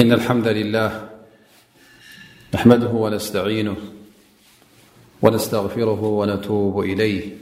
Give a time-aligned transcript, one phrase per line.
[0.00, 1.08] إن الحمد لله
[2.54, 3.76] نحمده ونستعينه
[5.22, 7.34] ونستغفره ونتوب إليه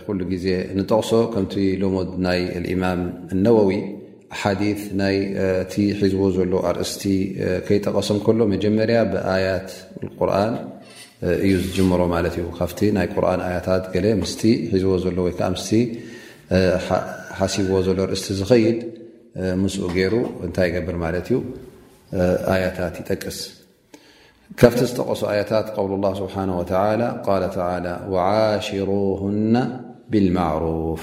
[0.04, 0.46] ኩሉ ግዜ
[0.78, 2.40] ንጠቕሶ ከምቲ ሎሞ ናይ
[2.74, 3.00] እማም
[3.46, 3.72] ነወዊ
[4.34, 4.62] ኣሓዲ
[5.00, 5.06] ና
[5.62, 7.02] እቲ ሒዝዎ ዘሎ ኣርእስቲ
[7.68, 9.68] ከይጠቐሰም ከሎ መጀመርያ ብኣያት
[10.18, 10.54] ቁርን
[11.28, 13.84] እዩ ዝሮ ማት እዩ ካብቲ ናይ ቁርን ኣያታት
[14.20, 14.32] ምስ
[14.72, 15.30] ሒዝዎ ዘሎ ወዓ
[17.38, 18.78] ሓሲብዎ ዘሎ ርእስቲ ዝኸይድ
[19.60, 20.14] ምኡ ገይሩ
[20.46, 21.30] እንታይ ይገብር ማት እዩ
[22.54, 23.38] ኣያታት ይጠቅስ
[24.60, 25.80] ካብቲ ዝተቐሱ ኣያታት ው
[28.64, 28.90] ስ ሽሩ
[30.12, 31.02] ብሩፍ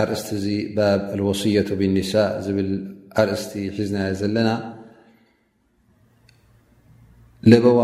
[0.00, 0.46] ኣርእስቲ እዚ
[0.76, 2.12] ባብ አልወሲየቱ ብኒሳ
[2.46, 2.70] ዝብል
[3.20, 4.48] ኣርእስቲ ሒዝና ዘለና
[7.50, 7.80] ለበዋ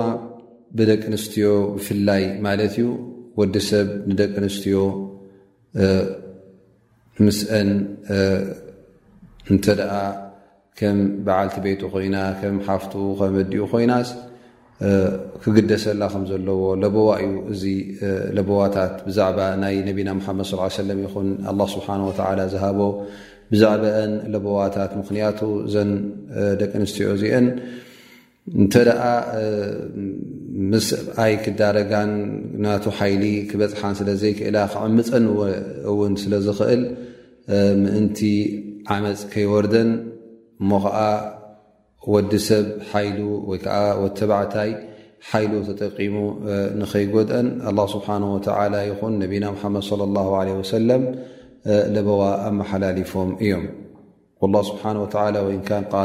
[0.79, 2.89] ብደቂ ኣንስትዮ ብፍላይ ማለት እዩ
[3.41, 4.79] ወዲ ሰብ ንደቂ ኣንስትዮ
[7.27, 7.71] ምስአን
[9.53, 9.95] እንተ ደኣ
[10.81, 14.11] ከም በዓልቲ ቤቱ ኮይና ከም ሓፍቱ ከመዲኡ ኮይናስ
[15.43, 17.63] ክግደሰላ ከም ዘለዎ ለቦዋ እዩ እዚ
[18.37, 22.81] ለቦዋታት ብዛዕባ ናይ ነቢና መሓመድ ላ ሰለም ይኹን ኣላ ስብሓን ወተዓላ ዝሃቦ
[23.53, 25.91] ብዛዕባአን ለቦዋታት ምክንያቱ እዘን
[26.61, 27.47] ደቂ ኣንስትዮ እዚአን
[28.61, 29.03] እንተደኣ
[30.71, 30.87] ምስ
[31.25, 32.13] ኣይ ክዳረጋን
[32.65, 35.37] ናቱ ሓይሊ ክበፅሓን ስለ ዘይክእላ ከዕምፀንወ
[35.93, 36.83] እውን ስለ ዝኽእል
[37.85, 38.21] ምእንቲ
[38.97, 39.93] ዓመፅ ከይወርደን
[40.63, 40.99] እሞ ከዓ
[42.11, 42.67] وዲ سብ
[44.41, 44.57] عታ
[45.43, 46.15] يل تጠقم
[46.83, 47.41] نيጎدأ
[47.71, 50.91] الله سبه وى ن نا محم صلى الله عله وسل
[52.07, 52.09] ب
[52.49, 53.53] أمحللፎም እዮ
[54.41, 55.29] والله سبنه وى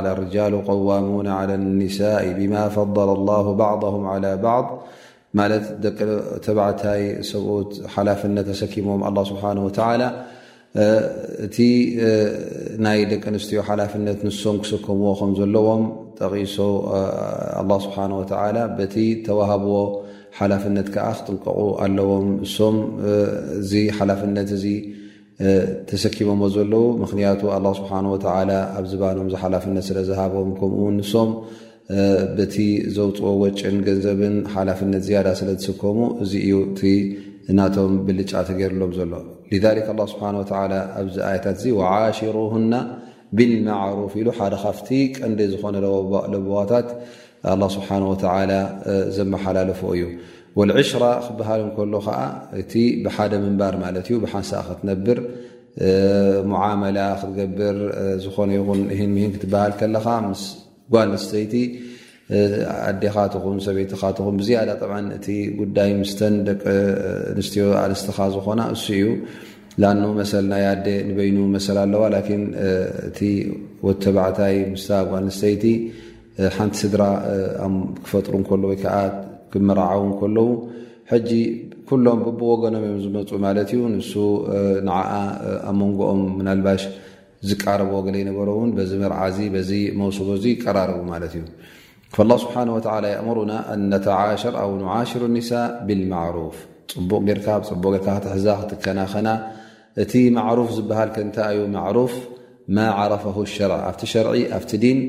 [0.06, 4.66] لرال قوامون على النساء بما فضل الله بعضهم على بعض
[6.84, 6.86] ታ
[7.94, 10.08] ሓلፍن أሰكم الله سبحانه وتعالى
[11.46, 11.58] እቲ
[12.86, 15.84] ናይ ደቂ ኣንስትዮ ሓላፍነት ንሶም ክሰከምዎ ከም ዘለዎም
[16.20, 16.58] ጠቂሶ
[17.70, 18.96] ላ ስብሓ ወተላ በቲ
[19.28, 19.78] ተዋሃብዎ
[20.40, 22.76] ሓላፍነት ከዓ ክጥንቀቑ ኣለዎም ንሶም
[23.62, 24.66] እዚ ሓላፍነት እዚ
[25.92, 31.32] ተሰኪመምዎ ዘለው ምክንያቱ ኣላ ስብሓ ወተላ ኣብ ዝባኖም ሓላፍነት ስለ ዝሃቦም ከምኡውን ንሶም
[32.38, 32.56] በቲ
[32.96, 36.82] ዘውፅዎ ወጪን ገንዘብን ሓላፍነት ዝያዳ ስለ ዝሰከሙ እዚ እዩ እቲ
[37.52, 40.24] እናቶም ብልጫ ተገይሩሎም ዘሎም ذ ه ስብሓ
[41.00, 41.76] ኣብዚ ኣያታት እ
[42.18, 42.74] ሽሩና
[43.38, 44.88] ብልማعሩፍ ኢሉ ሓደ ካፍቲ
[45.18, 45.76] ቀንዲ ዝኮነ
[46.34, 46.88] ለቦዋታት
[47.48, 47.88] ه ስብሓ
[49.18, 50.04] ዘመሓላለፉ እዩ
[50.70, 52.20] لዕሽራ ክበሃል እንከሎ ከዓ
[52.62, 52.74] እቲ
[53.06, 55.18] ብሓደ ምንባር ማለት እዩ ብሓንሳ ክትነብር
[56.52, 57.78] ሙዓመላ ክትገብር
[58.24, 58.82] ዝኾነ ይኹን
[59.16, 60.42] ምሂ ክትበሃል ከለኻ ምስ
[60.94, 61.54] ጓ ስተይቲ
[62.88, 64.88] ኣዴኻትኹም ሰበይቲካትኹም ብዝያዳ ጠ
[65.18, 65.28] እቲ
[65.60, 66.64] ጉዳይ ምስተን ደቂ
[67.34, 69.06] ኣንስትዮ ኣንስትኻ ዝኾና እሱ እዩ
[69.82, 72.44] ንኣን መሰል ናይ ኣዴ ንበይኑ መሰል ኣለዋ ላኪን
[73.10, 73.20] እቲ
[73.88, 75.64] ወተባዕታይ ምስታብኣንስተይቲ
[76.56, 77.04] ሓንቲ ስድራ
[78.06, 78.96] ክፈጥሩ እከሎ ወይከዓ
[79.54, 80.50] ክመራዓው ከለዉ
[81.14, 81.30] ሕጂ
[81.90, 84.12] ኩሎም ብብወገኖም እዮም ዝመፁ ማለት እዩ ንሱ
[84.88, 85.12] ንዓኣ
[85.70, 86.84] ኣብ መንጎኦም ምናልባሽ
[87.50, 89.72] ዝቃረብ ግለ ይነበሮ እውን በዚ መርዓዚ በዚ
[90.02, 91.44] መውስበ እዙ ይቀራረቡ ማለት እዩ
[92.20, 95.50] الላه ስብሓንه ተላ የእምሩና ኣ ነተሽር ኣው ኑዓሽሩ ኒሳ
[95.88, 96.56] ብልማዕሩፍ
[97.00, 99.30] ፅቡቅ ጌርካ ብፅቡቅ ጌርካ ክትሕዛ ክትከናኸና
[100.04, 102.14] እቲ ማዕሩፍ ዝበሃል ክንታይ እዩ ማዕሩፍ
[102.76, 103.24] ማ ዓረፈ
[103.56, 105.00] ሸርዕ ኣብቲ ሸርዒ ኣፍቲ ዲን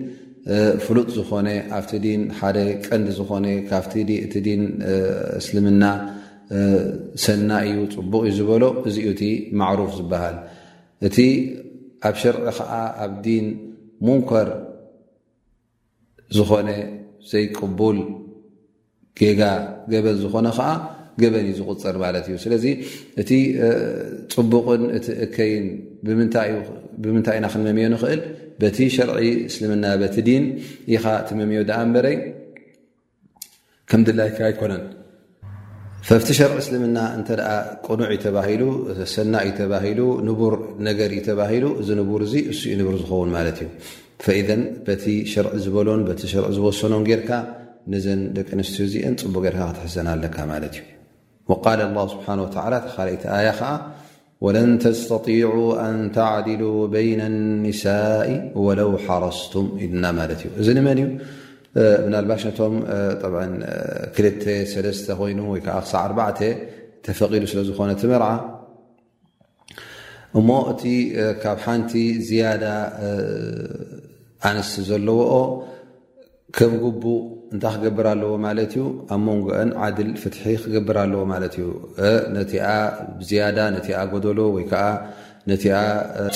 [0.84, 1.48] ፍሉጥ ዝኾነ
[1.78, 2.56] ኣብቲ ን ሓደ
[2.86, 3.94] ቀንዲ ዝኾነ ካብቲ
[4.26, 4.62] እቲ ዲን
[5.40, 5.84] እስልምና
[7.26, 9.22] ሰና እዩ ፅቡቅ እዩ ዝበሎ እዚዩ እቲ
[9.60, 10.36] ማዕሩፍ ዝበሃል
[11.10, 11.16] እቲ
[12.08, 12.72] ኣብ ሸርዒ ከዓ
[13.04, 13.46] ኣብ ዲን
[14.08, 14.48] ሙንከር
[16.36, 16.68] ዝኾነ
[17.30, 17.98] ዘይቅቡል
[19.20, 19.40] ጌጋ
[19.92, 20.68] ገበን ዝኾነ ከዓ
[21.22, 22.64] ገበን እዩ ዝቁፅር ማለት እዩ ስለዚ
[23.20, 23.30] እቲ
[24.34, 25.66] ፅቡቕን እቲ እከይን
[26.06, 28.20] ብምንታይ ኢና ክንመሚዮ ንኽእል
[28.62, 29.16] በቲ ሸርዒ
[29.48, 30.44] እስልምና በቲ ዲን
[30.94, 32.16] ኢኻ እቲመምዮ ዳኣ ንበረይ
[33.90, 34.82] ከም ድላይካ ኣይኮነን
[36.08, 37.28] ፈፍቲ ሸርዒ እስልምና እንተ
[37.86, 38.64] ቅኑዕ እዩ ተባሂሉ
[39.14, 40.56] ሰና እዩ ተባሂሉ ንቡር
[40.88, 43.68] ነገር እዩ ተባሂሉ እዚ ንቡር እዙ እሱእዩ ንብር ዝኸውን ማለት እዩ
[44.24, 44.48] ፈኢዘ
[44.86, 47.30] በቲ ሽርዕ ዝበሎን በቲ ሽርዕ ዝወሰኖን ጌርካ
[47.92, 53.50] ነዘን ደቂ ኣንስትዮ እዚእን ፅቡ ገርካ ክትሕዘናሃለካ ማለት እዩ ቃል ላ ስብሓን ተ ተካይቲ ኣያ
[53.58, 53.70] ከዓ
[54.46, 55.54] ወለን ተስተጢع
[55.84, 56.62] ኣን ተዕዲሉ
[56.92, 57.22] በይና
[57.66, 58.28] ኒሳኢ
[58.66, 61.08] ወለው ሓረስቱም ኢድና ማለት እዩ እዚ ንመን እዩ
[62.04, 62.74] ብናልባሽ ነቶም
[64.18, 66.44] ክል ተ ኮይኑ ወይከዓ ክሳ 4
[67.06, 68.26] ተፈቒሉ ስለ ዝኾነ ትምርዓ
[70.36, 70.82] እሞ እቲ
[71.42, 71.92] ካብ ሓንቲ
[72.28, 72.64] ዝያዳ
[74.48, 75.34] ኣንስቲ ዘለዎኦ
[76.56, 77.20] ከም ጉቡእ
[77.54, 78.82] እንታይ ክገብር ኣለዎ ማለት እዩ
[79.12, 81.66] ኣብ መንጎአን ዓድል ፍትሒ ክገብር ኣለዎ ማለት እዩ
[82.36, 82.66] ነቲኣ
[83.28, 84.84] ዝያዳ ነቲኣ ጎደሎ ወይ ከዓ
[85.50, 85.76] ነቲኣ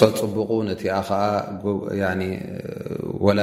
[0.00, 1.20] ፀፅቡቑ ነቲ ከዓ
[3.26, 3.40] ወላ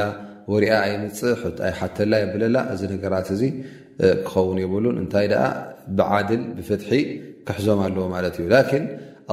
[0.53, 1.19] ወርኣ ኣይምፅ
[1.67, 3.41] ኣይሓተላ የብለላ እዚ ነገራት እዚ
[4.25, 5.45] ክኸውን የብሉን እንታይ ደኣ
[5.99, 6.91] ብዓድል ብፍትሒ
[7.49, 8.83] ክሕዞም ኣለዎ ማለት እዩ ላን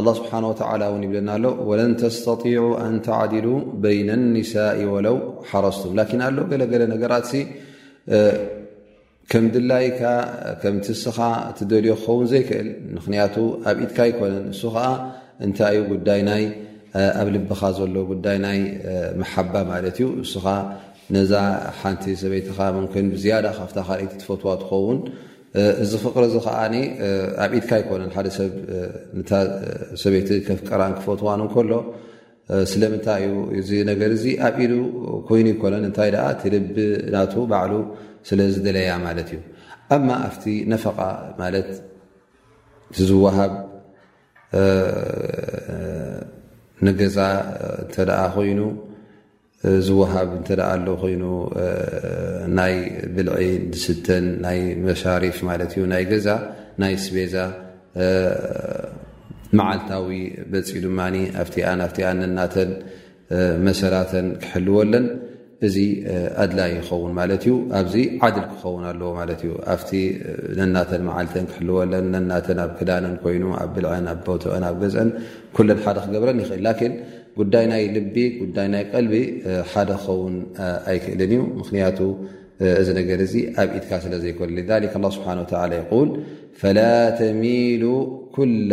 [0.00, 3.46] ኣላه ስብሓን ወተላ እውን ይብለና ኣሎ ወለን ተስተጢዑ ኣን ተዕዲሉ
[3.82, 5.16] በይና ኒሳኢ ወለው
[5.50, 7.32] ሓረስቱም ላኪን ኣሎ ገለገለ ነገራትሲ
[9.32, 10.00] ከም ድላይካ
[10.62, 11.18] ከምቲስኻ
[11.52, 13.34] እትደልዮ ክኸውን ዘይክእል ምክንያቱ
[13.70, 14.84] ኣብ ኢትካ ኣይኮነን እሱ ከዓ
[15.46, 16.44] እንታይ እዩ ጉዳይ ናይ
[17.20, 18.60] ኣብ ልብኻ ዘሎ ጉዳይ ናይ
[19.22, 20.56] መሓባ ማለት እዩ እሱ ኻ
[21.16, 21.32] ነዛ
[21.80, 24.98] ሓንቲ ሰበይትኻ ምምን ብዝያዳ ካፍታ ካልእቲ ትፈትዋ ትኸውን
[25.82, 26.74] እዚ ፍቅሪ እዚ ከዓኒ
[27.44, 28.50] ኣብ ኢድካ ይኮነን ሓደ ሰብ
[30.02, 31.70] ሰበይቲ ከፍ ቀራን ክፈትዋን ከሎ
[32.72, 34.72] ስለምንታይ እዩ እዚ ነገር እዚ ኣብ ኢዱ
[35.28, 36.76] ኮይኑ ይኮነን እንታይ ደኣ ትልቢ
[37.14, 37.72] ናቱ ባዕሉ
[38.28, 39.40] ስለ ዝደለያ ማለት እዩ
[39.96, 40.98] እማ ኣብቲ ነፈቓ
[41.42, 41.70] ማለት
[43.06, 43.52] ዝወሃብ
[46.86, 47.18] ንገዛ
[47.84, 48.60] እንተደ ኮይኑ
[49.86, 51.22] ዝወሃብ እንተደኣ ኣሎ ኮይኑ
[52.58, 52.74] ናይ
[53.16, 54.58] ብልዒ ንስተን ናይ
[54.88, 56.28] መሳሪፍ ማለት እዩ ናይ ገዛ
[56.82, 57.34] ናይ ስቤዛ
[59.58, 60.08] መዓልታዊ
[60.52, 61.00] በፂኡ ድማ
[61.44, 62.70] ኣፍቲኣፍቲኣ ነናተን
[63.68, 65.06] መሰላተን ክሕልወለን
[65.66, 65.76] እዚ
[66.42, 67.94] ኣድላይ ይኸውን ማለት እዩ ኣብዚ
[68.26, 69.90] ዓድል ክኸውን ኣለዎ ማለት እዩ ኣፍቲ
[70.58, 75.10] ነናተን መዓልተን ክሕልወለን ነናተን ኣብ ክዳንን ኮይኑ ኣብ ብልዐን ኣብ ቦተቐን ኣብ ገዝአን
[75.58, 76.92] ኩለን ሓደ ክገብረን ይኽእልን
[77.38, 79.14] ጉዳይ ናይ ልቢ ጉዳይ ናይ ቀልቢ
[79.70, 80.34] ሓደ ክኸውን
[80.90, 81.98] ኣይክእልን እዩ ምኽንያቱ
[82.80, 86.10] እዚ ነገር እዚ ኣብ ኢትካ ስለ ዘይኮነ ذሊክ الله ስብሓንه ተ ይል
[86.60, 86.78] ፈላ
[87.20, 87.82] ተሚሉ
[88.36, 88.70] ኩለ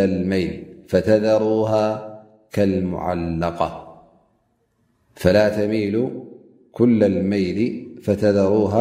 [7.16, 7.63] ልመይሊ
[8.06, 8.74] ፈተዘሩሃ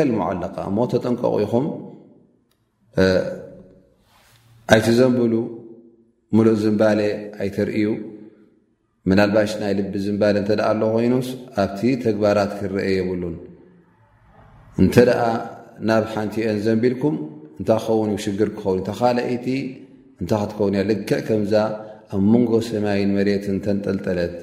[0.00, 1.66] ከልሞዓላቃ እሞ ተጠንቀቑ ኢኹም
[4.74, 5.34] ኣይትዘንብሉ
[6.36, 7.00] ሙሉእ ዝምባለ
[7.44, 7.84] ኣይትርእዩ
[9.10, 11.28] ምናልባሽ ናይ ልቢ ዝምባል እንተደኣ ኣሎ ኮይኑስ
[11.62, 13.36] ኣብቲ ተግባራት ክረአ የብሉን
[14.82, 15.22] እንተ ደኣ
[15.88, 17.14] ናብ ሓንቲ እዮን ዘንቢልኩም
[17.60, 19.46] እንታይ ክኸውን ሽግር ክኸውን ተካልአይቲ
[20.20, 21.54] እንታይ ክትከውን እያ ልክዕ ከምዛ
[22.16, 24.36] ኣብ መንጎ ሰማይን መሬትን ተንጠልጠለት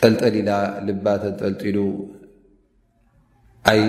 [0.00, 0.50] ጠልጠሊኢላ
[0.86, 1.78] ልባ ተንጠልጢሉ
[3.72, 3.82] ኣይ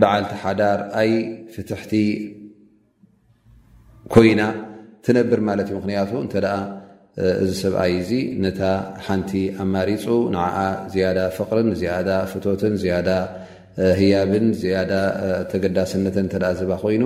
[0.00, 1.10] በዓልቲ ሓዳር ኣይ
[1.54, 1.92] ፍትሕቲ
[4.14, 4.42] ኮይና
[5.06, 6.34] ትነብር ማለት እዩ ምክንያቱ እንተ
[7.42, 8.10] እዚ ሰብኣይ እዙ
[8.44, 8.62] ነታ
[9.06, 9.30] ሓንቲ
[9.62, 10.58] ኣማሪፁ ንዓኣ
[10.92, 13.10] ዝያዳ ፍቕርን ዝያዳ ፍቶትን ዝያዳ
[14.00, 14.92] ህያብን ዝያዳ
[15.50, 17.02] ተገዳስነትን እንተኣ ዘባ ኮይኑ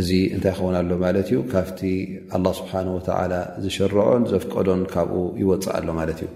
[0.00, 1.80] እዚ እንታይ ይኸውን ኣሎ ማለት እዩ ካፍቲ
[2.36, 3.34] ኣላ ስብሓን ወተዓላ
[3.64, 6.30] ዝሸርዖን ዘፍቀዶን ካብኡ ይወፅእ ኣሎ ማለት እዩ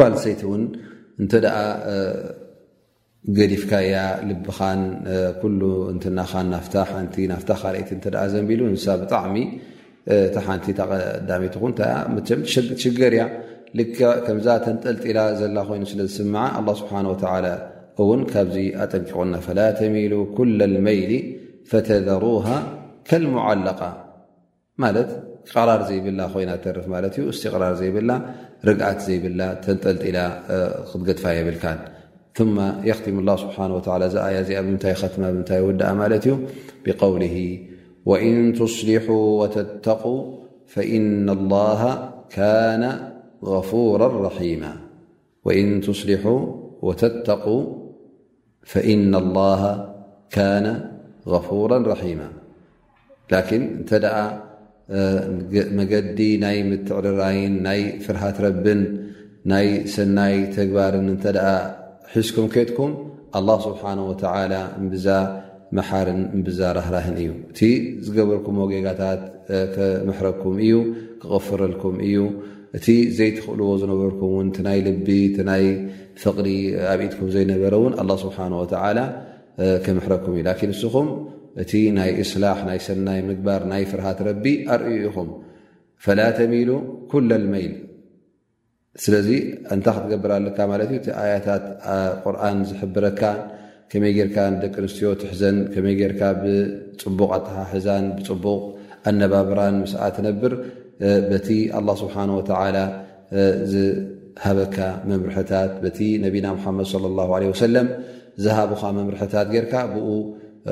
[0.00, 0.62] ዋልሰይቲ እውን
[1.22, 1.56] እንተደኣ
[3.36, 3.94] ገዲፍካያ
[4.30, 4.80] ልብኻን
[5.42, 5.60] ኩሉ
[5.92, 9.36] እንትናኻን ናሓንቲናፍታ ካረእቲ እተ ዘንቢሉ ንሳ ብጣዕሚ
[10.34, 10.66] ቲሓንቲ
[11.28, 13.24] ዳሜይትኹንሽገር እያ
[14.24, 16.92] ከምዛ ተንጠልጢላ ዘላ ኮይኑ ስለዝስምዓ ه ስብሓ
[18.02, 21.10] እውን ካብዚ ኣጠንቂቑና ፈላ ተሚሉ ኩ ልመይሊ
[21.70, 22.46] ፈተذሩሃ
[23.08, 23.80] ከልሙዓለቃ
[24.82, 25.10] ማለት
[25.50, 28.10] ቀራር ዘይብላ ኮይና ርፍ ማለት ዩ ስትቅራር ዘይብላ
[28.68, 30.18] ርግዓት ዘይብላ ተንጠልጢላ
[30.88, 31.64] ክትገጥፋ የብልካ
[32.88, 33.56] የኽትም ላ ስብሓ
[34.14, 36.34] ዝኣያ ዚኣ ብምንታይ ትማ ምታይ ውድኣ ማለት እዩ
[37.00, 37.24] ብውል
[38.06, 43.10] وإن تصلحوا وتتقوا فإن الله كان
[43.44, 44.26] غفورا
[51.88, 52.34] رحيما
[53.30, 53.92] لكن نت
[55.78, 58.66] مجዲ ናي متع ررين ናي فرሃة رب
[59.52, 61.26] ናي سني تجبر ت
[62.12, 62.88] حسكم كدكم
[63.36, 64.60] الله سبحانه وتعالى
[65.76, 67.60] መሓርን ብዛራህራህን እዩ እቲ
[68.06, 69.22] ዝገበርኩም ወጌጋታት
[69.76, 70.74] ከምሕረኩም እዩ
[71.22, 72.16] ክቕፍረልኩም እዩ
[72.78, 72.86] እቲ
[73.18, 75.08] ዘይትኽእልዎ ዝነበርኩም ውን እቲ ናይ ልቢ
[75.50, 75.64] ናይ
[76.22, 76.48] ፍቕሪ
[76.92, 78.98] ኣብኢትኩም ዘይነበረ ውን ኣላ ስብሓን ወተዓላ
[79.86, 81.08] ከምሕረኩም እዩ ላን እስኹም
[81.64, 85.28] እቲ ናይ እስላሕ ናይ ሰናይ ምግባር ናይ ፍርሃት ረቢ ኣርእዩ ኢኹም
[86.04, 86.70] ፈላ ተሚሉ
[87.10, 87.74] ኩል ልመይል
[89.02, 89.28] ስለዚ
[89.74, 91.64] እንታ ክትገብር ኣለካ ማለት እዩ እቲ ኣያታት
[92.24, 93.22] ቁርን ዝሕብረካ
[93.94, 98.60] ከመይ ጌርካ ንደቂ ኣንስትዮ ትሕዘን ከመይ ጌርካ ብፅቡቕ ኣትሓሕዛን ብፅቡቕ
[99.08, 100.52] ኣነባብራን ምስዓ ትነብር
[101.30, 101.48] በቲ
[101.78, 102.76] ኣላ ስብሓን ወተዓላ
[103.72, 104.76] ዝሃበካ
[105.10, 107.88] መምርሕታት በቲ ነቢና ሙሓመድ ለ ላሁ ለ ወሰለም
[108.46, 110.08] ዝሃቡኻ መምርሕታት ጌርካ ብኡ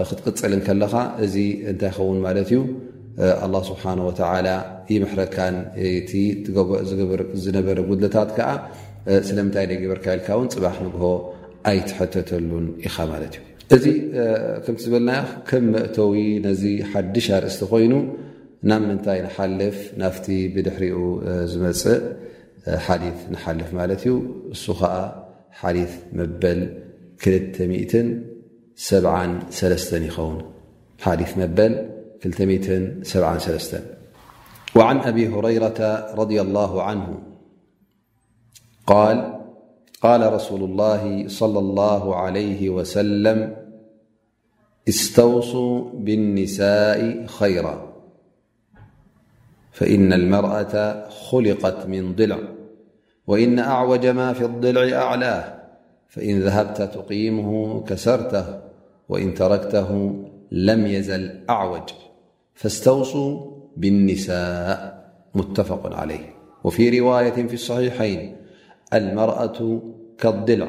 [0.08, 0.94] ክትቅፅልን ከለኻ
[1.26, 1.36] እዚ
[1.72, 2.60] እንታይ ይኸውን ማለት እዩ
[3.44, 4.48] ኣላ ስብሓን ወተላ
[5.04, 5.56] መሕረካን
[6.10, 6.24] ቲ
[7.44, 8.50] ዝነበረ ጉድለታት ከዓ
[9.30, 11.04] ስለምንታይ ደይገበርካ ኢልካ እውን ፅባሕ ንግሆ
[11.70, 13.42] ኣይትሕተተሉን ኢኻ ማለት እዩ
[13.76, 13.86] እዚ
[14.64, 15.10] ከምቲ ዝበልና
[15.48, 16.14] ከም መእተዊ
[16.46, 17.92] ነዚ ሓድሽ ኣርእስቲ ኮይኑ
[18.70, 20.98] ናብ ምንታይ ንሓልፍ ናፍቲ ብድሕሪኡ
[21.52, 22.00] ዝመፅእ
[22.86, 23.04] ሓዲ
[23.34, 24.12] ንሓልፍ ማለት እዩ
[24.54, 24.94] እሱ ከዓ
[25.62, 25.78] ሓዲ
[26.20, 26.60] መበል
[28.82, 30.38] 27 ይኸውን
[31.04, 31.74] ሓዲ መበል
[32.22, 33.74] 27
[34.86, 35.64] ዓን ኣብ ሁረይረ
[36.18, 36.26] ረ
[36.56, 37.02] ላ ን
[39.14, 39.18] ል
[40.02, 43.56] قال رسول الله- صلى الله عليه وسلم
[44.88, 47.92] استوصوا بالنساء خيرا
[49.72, 52.38] فإن المرأة خلقت من ضلع
[53.26, 55.62] وإن أعوج ما في الضلع أعلاه
[56.08, 58.60] فإن ذهبت تقيمه كسرته
[59.08, 60.14] وإن تركته
[60.50, 61.88] لم يزل أعوج
[62.54, 65.04] فاستوصوا بالنساء
[65.34, 68.36] متفق عليه وفي رواية في الصحيحين
[68.94, 69.82] المرأة
[70.18, 70.68] كالضلع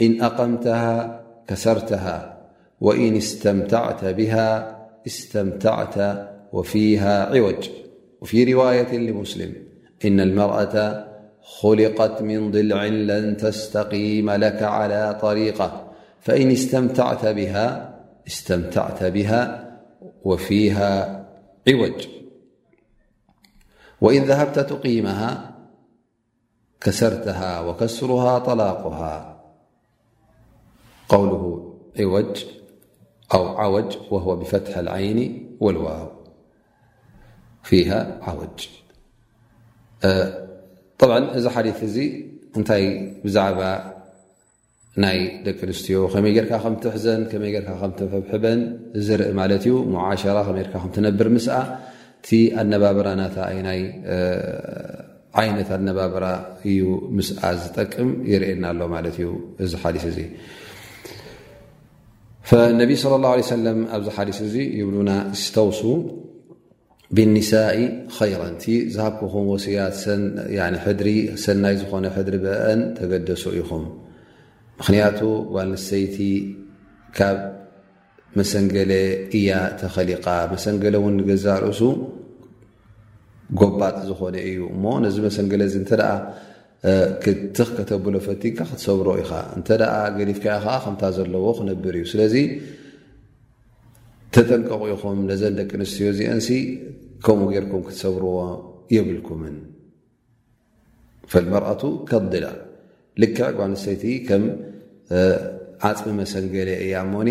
[0.00, 2.38] إن أقمتها كسرتها
[2.80, 7.68] وإن استمتعت بها استمتعت وفيها عوج
[8.20, 9.54] وفي رواية لمسلم
[10.04, 11.04] إن المرأة
[11.42, 15.84] خلقت من ضلع لن تستقيم لك على طريقة
[16.20, 19.70] فإن ستمتعتااستمتعت بها
[20.24, 21.24] وفيها
[21.68, 22.06] عوج
[24.00, 25.47] وإن ذهبت تقيمها
[26.78, 27.00] ሰ
[33.30, 33.54] قه
[34.10, 35.06] قول ه فትح لعይ
[35.64, 35.86] ولዋ
[40.98, 41.02] ط
[41.88, 41.96] እዚ
[42.52, 42.84] ث እ ታይ
[43.34, 43.60] ዛعባ
[45.18, 46.32] ይ ደቂ ትዮ ከይ
[49.06, 49.16] ዘ
[52.28, 53.70] ኢ ር ነባብ ና
[55.40, 56.26] ዓይነት ኣነባበራ
[56.68, 56.78] እዩ
[57.16, 59.28] ምስኣ ዝጠቅም ይርእየና ኣሎ ማለት እዩ
[59.64, 60.18] እዚ ሓዲስ እዙ
[62.48, 65.80] ፈነቢይ ስለ ላه ለሰለም ኣብዚ ሓዲስ እዙ ይብሉና ስተውሱ
[67.16, 67.78] ብኒሳኢ
[68.16, 69.78] ኸይረንቲ ዝሃብኩኹም ወስያ
[70.84, 71.08] ሕድሪ
[71.44, 73.84] ሰናይ ዝኾነ ሕድሪ ብአን ተገደሱ ኢኹም
[74.80, 75.20] ምኽንያቱ
[75.56, 76.16] ዋልሰይቲ
[77.18, 77.38] ካብ
[78.38, 78.92] መሰንገለ
[79.38, 81.80] እያ ተኸሊቓ መሰንገለ እውን ንገዛርእሱ
[83.60, 85.92] ጎባጥ ዝኾነ እዩ እሞ ነዚ መሰንገለ እዚ እንተ
[87.22, 89.82] ክትክ ከተብሎ ፈቲንካ ክትሰብሮ ኢኻ እንተደ
[90.18, 92.34] ገሊፍካ ኢከ ከምታ ዘለዎ ክነብር እዩ ስለዚ
[94.34, 96.48] ተጠንቀቑኢኹም ነዘን ደቂ ኣንስትዮ እዚአንሲ
[97.26, 98.36] ከምኡ ገርኩም ክትሰብርዎ
[98.96, 99.56] የብልኩምን
[101.32, 102.46] ፈልመርኣቱ ከድዳ
[103.22, 104.44] ልክዕ ጓንስተይቲ ከም
[105.88, 107.30] ዓፅሚ መሰንገለ እያ ሞኒ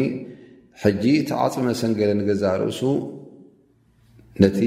[0.83, 2.81] ሕጂ እቲ ዓፅሚ መሰንገለ ንገዛእ ርእሱ
[4.41, 4.59] ነቲ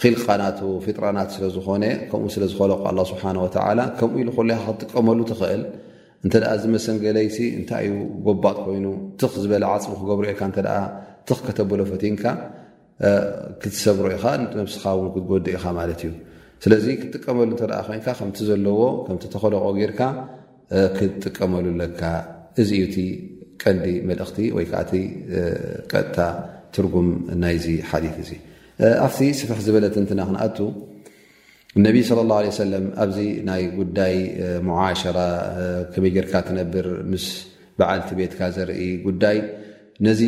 [0.00, 5.20] ኺልቃናቱ ፊጥራናት ስለ ዝኾነ ከምኡ ስለ ዝኸለቑ ኣላ ስብሓና ወተዓላ ከምኡ ኢሉ ኮሉ ይካ ክትጥቀመሉ
[5.30, 5.62] ትኽእል
[6.24, 7.94] እንተደኣ እዚመሰንገለይቲ እንታይ እዩ
[8.26, 8.86] ጎባጥ ኮይኑ
[9.20, 10.58] ትኽ ዝበለ ዓፅሚ ክገብሩኢካ እንተ
[11.28, 12.24] ትኽ ከተብሎ ፈቲንካ
[13.62, 16.12] ክትሰብሩ ኢኻ ንመብስኻ ው ክትጎዲ ኢኻ ማለት እዩ
[16.64, 20.00] ስለዚ ክትጥቀመሉ እንተ ኮይንካ ከምቲ ዘለዎ ከምቲ ተኸደቆ ጌይርካ
[20.98, 22.00] ክትጥቀመሉ ለካ
[22.62, 22.96] እዚኡ እቲ
[23.64, 24.92] ቀንዲ መልእኽቲ ወይ ከዓቲ
[25.94, 26.18] ቀጥታ
[26.76, 27.08] ትርጉም
[27.44, 28.30] ናይዚ ሓዲት እዙ
[29.06, 30.58] ኣብቲ ስፍሕ ዝበለት እንትና ክንኣቱ
[31.78, 33.18] እነቢይ ስለ ላሁ ለ ሰለም ኣብዚ
[33.48, 34.14] ናይ ጉዳይ
[34.68, 35.18] ሙዓሸራ
[35.92, 37.26] ከመይየርካ ትነብር ምስ
[37.80, 39.36] በዓልቲ ቤትካ ዘርኢ ጉዳይ
[40.06, 40.20] ነዚ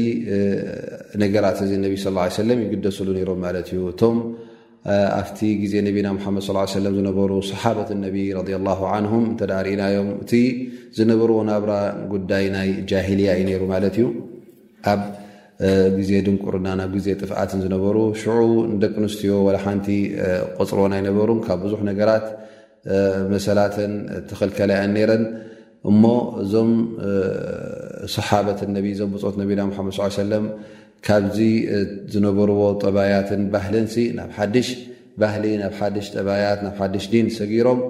[1.23, 4.19] ነገራት እዚ ነቢ ስለ ሰለም ይግደስሉ ነይሮም ማለት እዩ እቶም
[5.21, 6.45] ኣብቲ ግዜ ነቢና ሙሓመድ
[6.77, 10.33] ሰለም ዝነበሩ ሰሓበት እነቢይ ረ ላ ዓንሁም እንተዳሪእናዮም እቲ
[10.99, 11.73] ዝነበርዎ ናብራ
[12.15, 14.15] ጉዳይ ናይ ጃሂልያ እዩ ነይሩ ማለት እዩብ
[15.97, 18.37] ግዜ ድንቁርና ናብ ግዜ ጥፍኣትን ዝነበሩ ሽዑ
[18.75, 19.89] ንደቂ ኣንስትዮ ወላ ሓንቲ
[20.59, 22.27] ቆፅርን ኣይነበሩን ካብ ብዙሕ ነገራት
[23.33, 23.93] መሰላትን
[24.29, 25.25] ተኽልከላያን ኔረን
[25.91, 26.03] እሞ
[26.43, 26.71] እዞም
[28.15, 30.45] ሰሓበትን ነቢ እዞም ብፆት ነቢና ሙሓመድ ስ ሰለም
[31.07, 31.39] ካብዚ
[32.15, 33.87] ዝነበርዎ ጠባያትን ባህልን
[34.19, 34.69] ናብ ሓድሽ
[35.21, 37.81] ባህሊ ናብ ሓድሽ ጠባያት ናብ ሓድሽ ዲን ሰጊሮም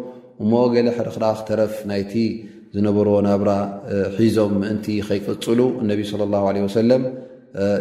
[0.42, 2.12] እሞ ገለ ሕርክዳ ክተረፍ ናይቲ
[2.76, 3.50] ዝነበርዎ ናብራ
[4.18, 5.60] ሒዞም ምእንቲ ከይቀፅሉ
[5.90, 7.02] ነቢይ ስለ ኣላሁ ለ ወሰለም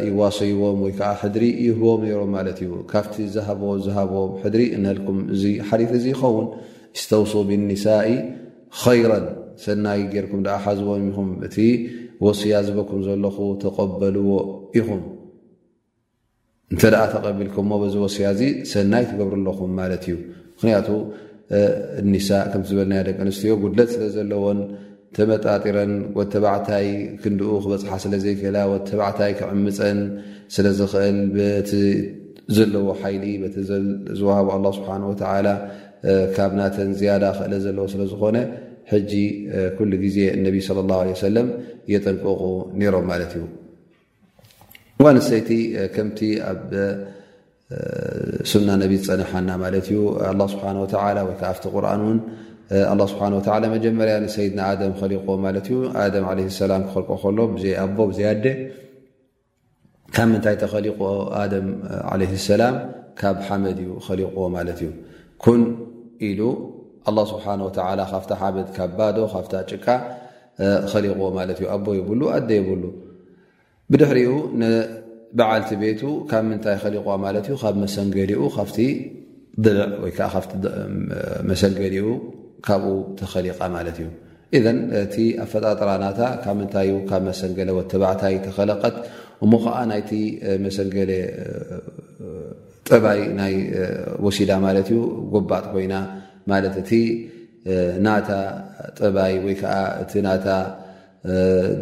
[0.09, 6.05] ይዋሰይዎም ወይከዓ ሕድሪ ይህቦም ነይሮም ማለት እዩ ካብቲ ዝሃብዎ ዝሃብዎም ሕድሪ እነልኩም እዚ ሓሪፍ እዚ
[6.13, 6.47] ይኸውን
[6.99, 8.07] ስተውሱ ብኒሳኢ
[8.81, 9.27] ኸይራን
[9.63, 11.55] ሰናይ ገርኩም ድኣ ሓዝቦም ኹም እቲ
[12.25, 14.29] ወስያ ዝበኩም ዘለኹ ተቐበልዎ
[14.79, 15.01] ኢኹም
[16.71, 18.41] እንተ ደኣ ተቐቢልኩምሞ በዚ ወስያ እዚ
[18.73, 20.15] ሰናይ ትገብሩለኹም ማለት እዩ
[20.55, 20.88] ምኽንያቱ
[22.01, 24.59] እኒሳእ ከምዝበልና ደቂ ኣንስትዮ ጉለት ስለ ዘለዎን
[25.18, 26.88] ተመጣጢረን ወ ተባዕታይ
[27.22, 30.00] ክንድኡ ክበፅሓ ስለዘይክእላ ወ ተባዕታይ ክዕምፀን
[30.56, 31.72] ስለ ዝኽእል በቲ
[32.58, 33.56] ዘለዎ ሓይሊ በቲ
[34.20, 35.48] ዝዋሃቡ ኣላ ስብሓን ወተዓላ
[36.36, 38.38] ካብ ናተን ዝያዳ ኽእለ ዘለዎ ስለዝኾነ
[38.92, 39.12] ሕጂ
[39.78, 41.48] ኩሉ ግዜ እነቢ ለ ላ ለ ሰለም
[41.94, 42.42] የጠንቀቑ
[42.82, 43.44] ኔሮም ማለት እዩ
[45.06, 45.50] ዋንሰይቲ
[45.96, 46.20] ከምቲ
[46.51, 46.72] ኣብ
[48.51, 50.00] ሱና ነቢ ዝፀንሓና ማለት እዩ
[50.30, 52.20] ኣላ ስብሓን ወተላ ወይከዓ ኣብቲ ቁርኣን እውን
[52.99, 55.77] ላ ስብሓን ወላ መጀመርያ ንሰይድና ኣደም ኸሊቑዎ ማለት እዩ
[56.13, 56.25] ደም
[56.61, 58.45] ሰላም ክኸልቆ ከሎ ብዘ ኣቦ ብዝያደ
[60.15, 60.99] ካብ ምንታይ ተኸሊቑ
[61.41, 61.67] ኣደም
[62.21, 62.75] ለይ ሰላም
[63.21, 64.91] ካብ ሓመድ እዩ ኸሊቕዎ ማለት እዩ
[65.43, 65.61] ኩን
[66.29, 66.41] ኢሉ
[67.09, 69.88] ኣ ስብሓን ወላ ካፍቲ ሓመድ ካብ ባዶ ካፍታ ጭቃ
[70.93, 72.83] ኸሊቕዎ ማለት እዩ ኣቦ የብሉ ኣደ ይብሉ
[73.91, 74.31] ብድሕሪኡ
[74.63, 78.77] ንበዓልቲ ቤቱ ካብ ምንታይ ኸሊቑ ማለት እዩ ካብ መሰንገዲኡ ካፍቲ
[79.63, 80.43] ድልዕ ወይዓ ካ
[81.51, 82.05] መሰንገሊኡ
[82.67, 84.08] ካብኡ ተኸሊቃ ማለት እዩ
[84.58, 88.95] ኢዘን እቲ ኣፈጣጠራ ናታ ካብ ምንታይ ካብ መሰንገለ ወተባዕታይ ተኸለቀት
[89.45, 90.12] እሙ ከዓ ናይቲ
[90.65, 91.12] መሰንገሌ
[92.89, 93.56] ጥባይ ናይ
[94.26, 95.00] ወሲዳ ማለት እዩ
[95.34, 95.95] ጎባጥ ኮይና
[96.52, 96.91] ማለት እቲ
[98.06, 98.30] ናታ
[99.00, 100.48] ጥባይ ወይ ከዓ እቲ ናታ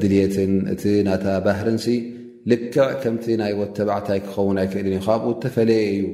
[0.01, 1.87] ድልትን እቲ ናታ ባህርንሲ
[2.51, 6.05] ልክዕ ከምቲ ናይ ወተባዕታይ ክኸውን ኣይክእልን እዩ ካብኡ ተፈለየ እዩ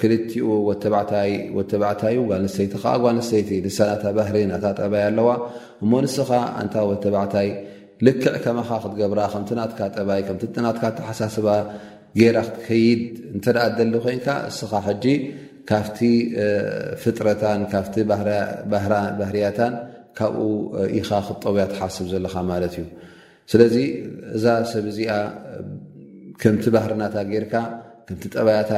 [0.00, 0.84] ክልቲኡ ወታ
[1.56, 5.28] ወተባዕታዩ ጓንስተይቲ ከዓ ጓንስተይቲ ንሳናታ ባህሪ እናታ ጠባይ ኣለዋ
[5.84, 6.30] እሞ ንስኻ
[6.62, 7.48] እንታ ወተባዕታይ
[8.06, 11.48] ልክዕ ከማኻ ክትገብራ ከምቲ ናትካ ጠባይ ከምቲናትካ ተሓሳስባ
[12.20, 13.02] ገይራ ክትከይድ
[13.34, 15.04] እንተደኣ ደሊ ኮይንካ እስኻ ሕጂ
[15.70, 15.98] ካፍቲ
[17.02, 17.94] ፍጥረታን ካፍቲ
[19.20, 19.74] ባህርያታን
[20.18, 20.40] ካብኡ
[20.98, 22.86] ኢኻ ክትጠቡያ ትሓስብ ዘለካ ማለት እዩ
[23.52, 23.76] ስለዚ
[24.36, 25.12] እዛ ሰብ እዚኣ
[26.42, 27.54] ከምቲ ባህርናታ ጌይርካ
[28.08, 28.70] ከምቲ ጠባያታ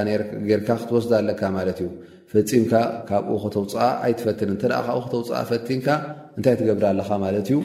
[0.49, 1.89] ጌርካ ክትወስዶ ኣለካ ማለት እዩ
[2.33, 2.73] ፈፂምካ
[3.09, 5.87] ካብኡ ክትውፅኣ ኣይትፈትንን እተ ካብኡ ክትውፅኣ ፈትንካ
[6.37, 7.59] እንታይ ትገብር ኣለካ ማለት እዩ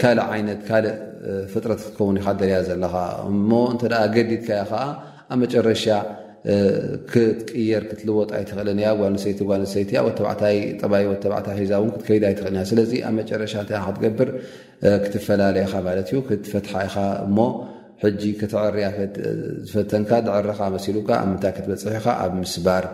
[0.00, 0.94] ካልእ ዓይነት ካልእ
[1.54, 2.94] ፍጥረት ክትከውን ኢካ ደለያ ዘለኻ
[3.30, 3.82] እሞ እንተ
[4.16, 4.82] ገዲድካ ከዓ
[5.32, 5.86] ኣብ መጨረሻ
[7.12, 10.10] ክትቅየር ክትልወጥ ኣይትኽእልን እያ ጓንሰይቲ ጓንሰይቲያ ወ
[11.12, 14.28] ወተዕታ ሒዛእውን ክትከይድ ኣይትኽእል እ ስለዚ ኣብ መጨረሻ እንታ ክትገብር
[15.06, 16.96] ክትፈላለየኻ ማለት እዩ ክትፈትሓ ኢኻ
[17.26, 17.38] እሞ
[18.04, 18.86] ሕጂ ክትዕርያ
[19.68, 22.84] ዝፈተንካ ድዕርካ መሲሉካ ኣብ ምንታይ ክትበፅሕ ኢካ ኣብ ምስባር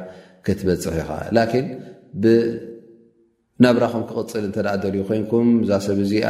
[0.47, 1.67] ክትበፅሕ ኢኻ ላኪን
[2.23, 6.29] ብናብራኹም ክቅፅል እንተዳኣ ደልዩ ኮንኩም ብዛ ሰብ እዚኣ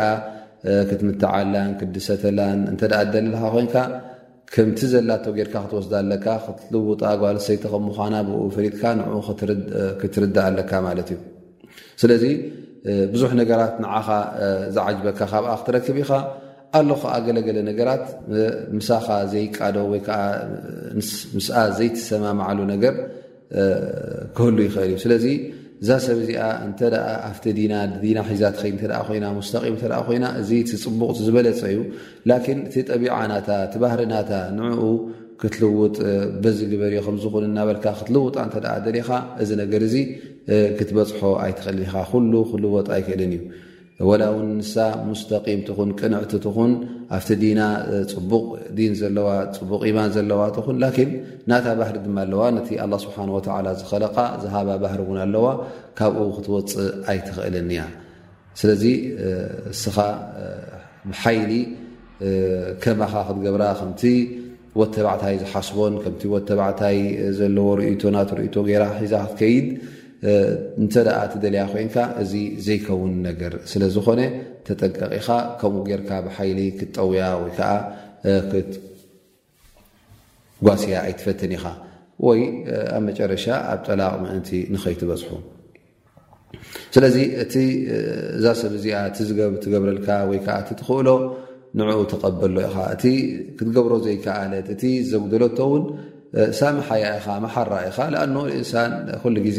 [0.90, 3.76] ክትምትዓላን ክትድሰተላን እንተዳኣ ደልልካ ኮይንካ
[4.54, 9.00] ከምቲ ዘላቶ ጌርካ ክትወስዳ ኣለካ ክትልውጣ ጓልሰይቲ ከምዃና ብኡ ፈሪጥካ ን
[10.00, 11.18] ክትርዳ ኣለካ ማለት እዩ
[12.02, 12.24] ስለዚ
[13.12, 14.08] ብዙሕ ነገራት ንዓኻ
[14.76, 16.10] ዝዓጅበካ ካብኣ ክትረክብ ኢኻ
[16.78, 18.04] ኣሎ ከዓ ገለገለ ነገራት
[18.76, 20.20] ምሳኻ ዘይቃዶ ወይ ከዓ
[21.36, 22.94] ምስኣ ዘይትሰማማዓሉ ነገር
[24.36, 25.26] ክህሉ ይኽእል እዩ ስለዚ
[25.82, 26.80] እዛ ሰብ እዚኣ እንተ
[27.30, 28.76] ኣፍቲ ናዲና ሒዛት ኸ እ
[29.08, 30.50] ኮይና ሙስተቒም እተ ኮይና እዚ
[30.84, 31.80] ፅቡቕ ዝበለፀ እዩ
[32.30, 34.84] ላኪን እቲ ጠቢዓናታ እቲ ባህርናታ ንዕኡ
[35.42, 35.96] ክትልውጥ
[36.44, 38.56] በዚ ግበርዮ ከምዝኹን እናበልካ ክትልውጣ እንተ
[38.86, 39.08] ደሊኻ
[39.42, 39.96] እዚ ነገር እዚ
[40.78, 43.42] ክትበፅሖ ኣይትኽእል ኢኻ ኩሉ ክልወጥ ኣይክእልን እዩ
[44.08, 44.74] ወላ ውን ንሳ
[45.08, 46.72] ሙስተቂምትኹን ቅንዕቲ ትኹን
[47.16, 47.60] ኣብቲ ዲና
[48.12, 48.46] ፅቡቕ
[48.78, 51.10] ዲን ዘለዋ ፅቡቕ ኢማን ዘለዋ ትኹን ላኪን
[51.50, 55.44] ናታ ባህሪ ድማ ኣለዋ ነቲ ኣላ ስብሓን ወተላ ዝኸለቓ ዝሃባ ባህሪ እውን ኣለዋ
[56.00, 57.82] ካብኡ ክትወፅእ ኣይትኽእልን ያ
[58.62, 58.84] ስለዚ
[59.74, 59.96] እስኻ
[61.10, 61.52] ብሓይሊ
[62.82, 64.02] ከማኻ ክትገብራ ከምቲ
[64.80, 66.98] ወተባዕታይ ዝሓስቦን ከምቲ ወ ተባዕታይ
[67.38, 69.66] ዘለዎ ርእቶ ናትርእቶ ገይራ ሒዛ ክትከይድ
[70.82, 72.32] እንተደኣ እትደልያ ኮይንካ እዚ
[72.66, 74.20] ዘይከውን ነገር ስለዝኾነ
[74.66, 75.28] ተጠቀቂ ኢኻ
[75.60, 77.70] ከምኡ ጌርካ ብሓይሊ ክትጠውያ ወይከዓ
[78.52, 81.64] ክትጓስያ ኣይትፈትን ኢኻ
[82.26, 82.40] ወይ
[82.96, 85.30] ኣብ መጨረሻ ኣብ ጠላቕ ምእንቲ ንኸይትበፅሑ
[86.94, 87.54] ስለዚ እቲ
[88.36, 89.30] እዛ ሰብ እዚኣ እቲዝ
[89.64, 91.08] ትገብረልካ ወይከዓ እትትኽእሎ
[91.80, 93.04] ንዕኡ ተቐበሎ ኢኻ እቲ
[93.58, 94.82] ክትገብሮ ዘይከኣለት እቲ
[95.12, 95.84] ዘጉደለቶእውን
[96.60, 98.90] ሳምሓያ ኢኻ መሓራ ኢኻ ንኣን እንሳን
[99.24, 99.58] ኩሉ ግዜ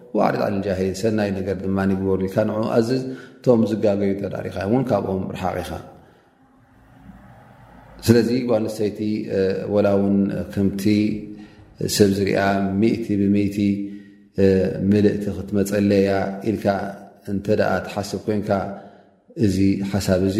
[0.19, 2.89] ዋዕደት ዓል ልጃሂሊን ሰናይ ነገር ድማ ንግበሩ ኢልካ ን ኣዚ
[3.37, 5.71] እቶም ዝጋገዩ ተዳሪኻ እውን ካብኦም ርሓቂ ኢኻ
[8.05, 8.99] ስለዚ ጓንስሰይቲ
[9.73, 10.17] ወላ እውን
[10.53, 10.83] ክምቲ
[11.95, 12.39] ሰብ ዝሪያ
[12.81, 13.57] ምእቲ ብምእቲ
[14.91, 16.11] ምልእቲ ክትመፀለያ
[16.51, 16.65] ኢልካ
[17.31, 18.49] እንተ ደኣ ትሓስብ ኮንካ
[19.45, 19.57] እዚ
[19.91, 20.37] ሓሳብ እዙ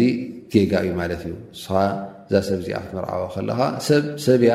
[0.52, 1.70] ገጋ እዩ ማለት እዩ ንስኻ
[2.28, 3.60] እዛ ሰብ እዚኣ ክትመርዓወ ከለካ
[4.26, 4.54] ሰብ ያ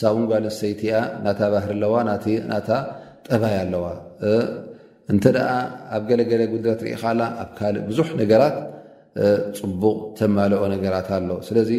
[0.00, 1.94] ሳብ እውን ጓልስሰይቲ እያ ናታ ባህሪ ኣለዋ
[2.50, 2.68] ናታ
[3.28, 3.84] ጠባይ ኣለዋ
[5.12, 5.48] እንተ ደኣ
[5.96, 8.56] ኣብ ገለገለ ጉድለት ሪኢኻላ ኣብ ካልእ ብዙሕ ነገራት
[9.58, 11.70] ፅቡቕ ተማልኦ ነገራት ኣሎ ስለዚ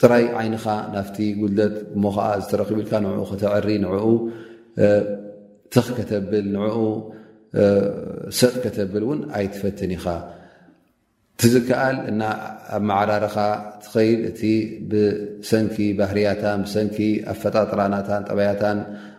[0.00, 4.06] ጥራይ ዓይንኻ ናፍቲ ጉድለት እሞ ከዓ ዝተረኽብኢልካ ንኡ ክተዕሪ ንዕኡ
[5.74, 6.76] ትኽ ከተብል ንዕኡ
[8.38, 10.06] ሰጥ ከተብል እውን ኣይትፈትን ኢኻ
[11.38, 12.22] እቲ ዝከኣል እና
[12.76, 13.36] ኣብ መዕራርኻ
[13.84, 14.40] ትኸይድ እቲ
[14.90, 16.98] ብሰንኪ ባህርያታን ብሰንኪ
[17.32, 18.78] ኣፈጣጥራናታን ጠባያታን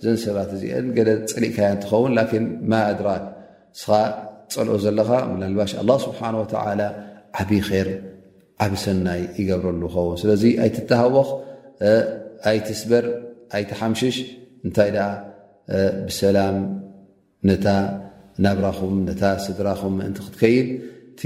[0.00, 3.24] እዘን ሰባት እዚአን ገለ ፅሊእካያ እንትኸውን ላን ማእድራት
[3.76, 3.90] እስኻ
[4.52, 6.82] ፀልኦ ዘለካ ብናልባሽ ኣላ ስብሓን ወተዓላ
[7.40, 7.88] ዓብዪ ኸይር
[8.64, 11.28] ዓብ ሰናይ ይገብረሉ ኸውን ስለዚ ኣይት ተሃወኽ
[12.50, 13.04] ኣይቲ ስበር
[13.56, 14.16] ኣይቲ ሓምሽሽ
[14.66, 15.08] እንታይ ደኣ
[16.08, 16.56] ብሰላም
[17.50, 17.66] ነታ
[18.44, 20.68] ናግራኹም ነታ ስድራኹም ምእንቲ ክትከይድ
[21.12, 21.22] እቲ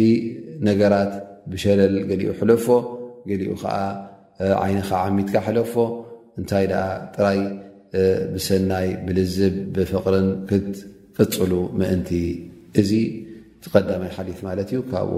[0.69, 1.13] ነገራት
[1.53, 2.67] ብሸለል ገሊኡ ሕለፎ
[3.31, 3.77] ገሊኡ ከዓ
[4.65, 5.75] ዓይነኻ ዓሚትካ ሕለፎ
[6.39, 7.39] እንታይ ኣ ጥራይ
[8.35, 12.11] ብሰናይ ብልዝብ ብፍቕርን ክትፍፅሉ ምእንቲ
[12.81, 12.91] እዚ
[13.73, 15.11] ቀዳማይ ሓዲث ማለት እዩ ካብኡ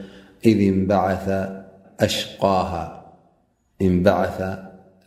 [0.45, 1.49] إذ ان بعث
[1.99, 3.03] أشقاها
[3.81, 4.57] إن بعث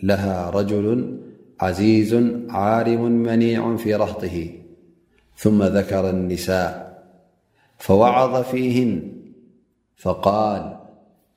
[0.02, 1.16] لها رجل
[1.60, 2.14] عزيز
[2.48, 4.50] عالم منيع في رهطه
[5.36, 6.90] ثم ذكر النساء
[7.78, 9.12] فوعظ فيهن
[9.96, 10.78] فقال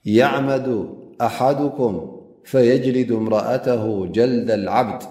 [0.06, 0.88] يعمد
[1.22, 5.04] أحدكم فيجلد امرأته جلد العبد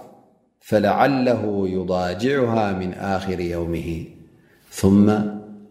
[0.61, 4.05] فلعله يضاجعها من آخر يومه
[4.71, 5.13] ثم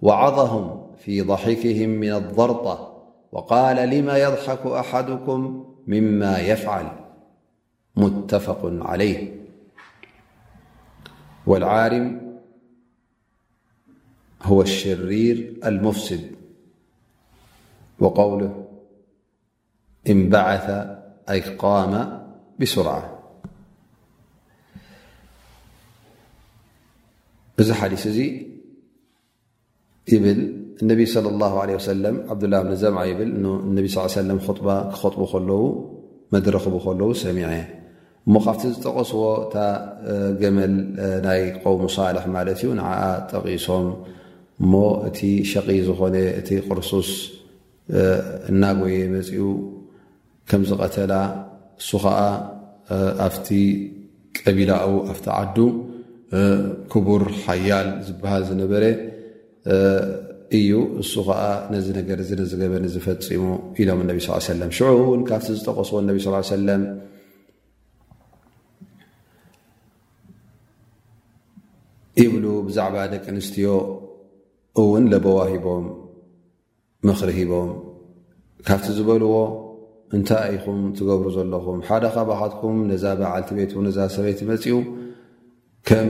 [0.02, 2.88] وعظهم في ضحكهم من الضرطة
[3.32, 6.88] وقال لم يضحك أحدكم مما يفعل
[7.96, 9.42] متفق عليه
[11.48, 12.36] والعالم
[14.44, 16.32] هو الشرير المفسد
[18.00, 18.66] وقوله
[20.10, 20.98] إن بعث
[21.64, 21.96] ዋማ
[22.60, 22.96] ብስርዓ
[27.62, 28.18] እዚ ሓዲስ እዙ
[30.12, 30.40] ይብል
[30.84, 33.32] እነቢይ صለ ላሁ ለ ወሰለም ዓብዱላሂ ብን ዘምዓ ይብል
[33.70, 35.62] እነቢ ስ ሰለም خጥባ ክኸጥቡ ከለው
[36.34, 37.48] መድረኽቡ ከለዉ ሰሚዐ
[38.28, 39.56] እሞ ካብቲ ዝጠቐስዎ እታ
[40.42, 40.74] ገመል
[41.26, 43.88] ናይ ቆውሙ ሳልሕ ማለት እዩ ንዓኣ ጠቒሶም
[44.64, 44.72] እሞ
[45.10, 45.20] እቲ
[45.52, 47.10] ሸቂ ዝኾነ እቲ ቅርሱስ
[48.56, 49.46] እናጐየ የመፂኡ
[50.52, 51.14] ከም ዝቐተላ
[51.82, 52.18] እሱ ከዓ
[53.26, 53.48] ኣብቲ
[54.38, 55.58] ቀቢላኡ ኣፍቲ ዓዱ
[56.92, 58.84] ክቡር ሓያል ዝበሃል ዝነበረ
[60.60, 60.72] እዩ
[61.04, 61.40] እሱ ከዓ
[61.74, 63.44] ነዚ ነገር እዚንዝገበኒ ዝፈፂሙ
[63.84, 66.84] ኢሎም እነብ ስላ ሰለም ሽዑ እውን ካብቲ ዝጠቐስዎ እነቢ ስ ሰለም
[72.24, 73.70] ይብሉ ብዛዕባ ደቂ ኣንስትዮ
[74.84, 75.86] እውን ለበዋ ሂቦም
[77.08, 77.72] ምኽሪ ሂቦም
[78.68, 79.34] ካብቲ ዝበልዎ
[80.18, 84.78] እንታይ ኢኹም ትገብሩ ዘለኹም ሓደ ካባካትኩም ነዛ በዓልቲ ቤት ነዛ ሰበይቲ መፅኡ
[85.88, 86.10] ከም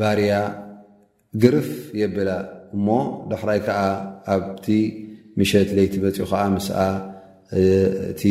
[0.00, 0.32] ባርያ
[1.42, 2.30] ግርፍ የብላ
[2.76, 2.86] እሞ
[3.30, 3.78] ደክራይ ከዓ
[4.34, 4.66] ኣብቲ
[5.40, 6.68] ምሸት ዘይቲ መፅኡ ከዓ ምስ
[8.12, 8.22] እቲ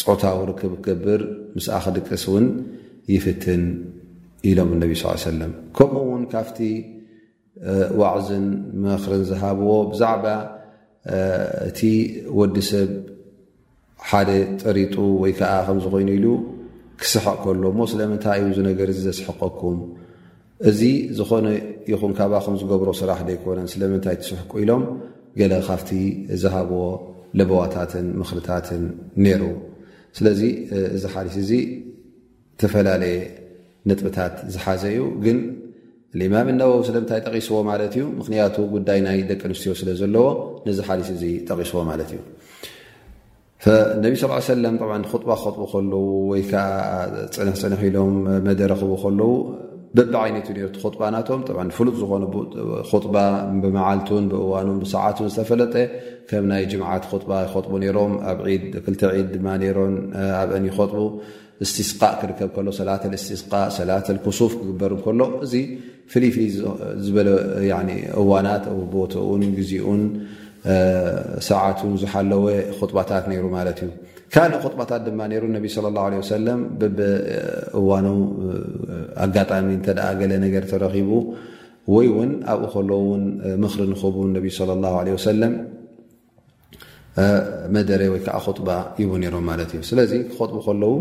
[0.00, 1.22] ፅዑታ ዊ ርክብ ክገብር
[1.56, 2.46] ምስኣ ክድቅስ እውን
[3.14, 3.62] ይፍትን
[4.48, 6.58] ኢሎም እነቢ ስ ሰለም ከምኡ እውን ካፍቲ
[8.00, 8.46] ዋዕዝን
[8.84, 10.26] መኽርን ዝሃብዎ ብዛዕባ
[11.70, 11.80] እቲ
[12.40, 12.90] ወዲ ሰብ
[14.08, 14.30] ሓደ
[14.62, 16.26] ጠሪጡ ወይ ከዓ ከምዝኮይኑ ኢሉ
[17.02, 19.78] ክስሐቅ ከሎ ሞ ስለምንታይ እዩ ዚ ነገር ዘስሐቀኩም
[20.70, 20.80] እዚ
[21.18, 21.46] ዝኾነ
[21.90, 24.82] ይኹን ካብ ከም ዝገብሮ ስራሕ ደይኮነን ስለምንታይ ትስሕቁ ኢሎም
[25.40, 25.90] ገለ ካፍቲ
[26.42, 26.82] ዝሃብዎ
[27.38, 28.82] ልበዋታትን ምኽርታትን
[29.24, 29.42] ነይሩ
[30.20, 30.40] ስለዚ
[30.96, 33.18] እዚ ሓሊስ እዚ ዝተፈላለየ
[33.90, 35.38] ንጥብታት ዝሓዘ እዩ ግን
[36.20, 40.26] ንማም እነበው ስለምንታይ ጠቂስዎ ማለት እዩ ምኽንያቱ ጉዳይ ናይ ደቂ ኣንስትዮ ስለ ዘለዎ
[40.68, 42.20] ነዚ ሓሊስ እዚ ጠቂስዎ ማለት እዩ
[44.04, 45.94] ነቢ ስ ሰለም ጥባ ክኸጥቡ ከለዉ
[46.30, 46.64] ወይከዓ
[47.34, 48.14] ፅንሕፅንሕ ኢሎም
[48.46, 49.30] መደረ ክቡ ከለዉ
[49.96, 50.46] በብዓይነቱ
[50.84, 51.40] ቲ ባ ናቶም
[51.76, 52.24] ፍሉጥ ዝኾነ
[53.04, 53.16] ጥባ
[53.62, 55.74] ብመዓልቱን ብእዋኑን ብሰዓትን ዝተፈለጠ
[56.30, 58.40] ከም ናይ ጅምዓት ጥባ ይኸጥቡ ነይሮም ኣብ
[58.84, 59.94] ክልተ ዒድ ድማ ሮም
[60.40, 60.98] ኣብ እኒ ይኸጥቡ
[61.64, 65.54] እስቲስቃእ ክርከብ ከሎ ሰላተል እስትስቃ ሰላተ ክሱፍ ክግበር ከሎ እዚ
[66.12, 66.54] ፍልይፍል
[67.06, 67.28] ዝበለ
[68.22, 70.02] እዋናት ኣብ ቦተኡን ግዜኡን
[71.48, 72.44] ሰብዓትን ዝሓለወ
[72.78, 73.90] ኩጡባታት ነይሩ ማለት እዩ
[74.34, 76.98] ካልእ ኽጥባታት ድማ ነይሩ ነቢ ለ ላሁ ሰለም በበ
[77.80, 78.06] እዋነ
[79.24, 81.10] ኣጋጣሚ እንተደ ገለ ነገር ተረኺቡ
[81.94, 83.22] ወይ እውን ኣብኡ ከለዉን
[83.62, 85.54] ምኽሪ ንኽቡ እነቢ ላ ሰለም
[87.74, 88.68] መደረ ወይ ከዓ ጥባ
[89.02, 90.92] ይቡ ነይሮም ማለት እዩ ስለዚ ክኸጥቡ ከለዉ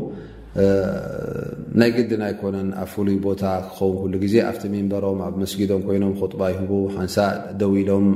[1.79, 6.41] ናይ ግዲን ኣይኮነን ኣብ ፍሉይ ቦታ ክኸውን ኩሉ ጊዜ ኣብቲ ሚንበሮም ኣብ መስጊዶም ኮይኖም ኽጡባ
[6.53, 7.17] ይህቡ ሓንሳ
[7.61, 8.07] ደው ኢሎም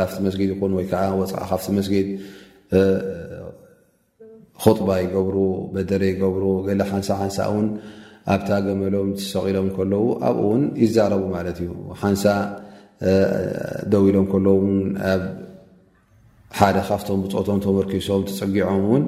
[0.00, 2.08] ላ ብቲ መስጊድ ይኹን ወይከዓ ወፅ ካብቲ መስጊድ
[4.62, 5.36] ክጥባ ይገብሩ
[5.74, 7.66] በደረ ይገብሩ ገሊ ሓንሳ ሓንሳ እውን
[8.34, 11.70] ኣብታገመሎም ትሰቂሎም ከለዉ ኣብኡ ውን ይዛረቡ ማለት እዩ
[12.02, 12.24] ሓንሳ
[13.94, 14.76] ደው ኢሎም ከለዉን
[15.12, 15.22] ኣብ
[16.60, 19.02] ሓደ ካብቶም ብፆቶም ተመርኪሶም ትፅጊዖም እውን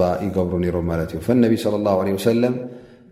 [0.00, 2.54] ባ ይገብሩ ነሮም ማለት እዩ ፈእነቢ ለ ላሁ ለ ወሰለም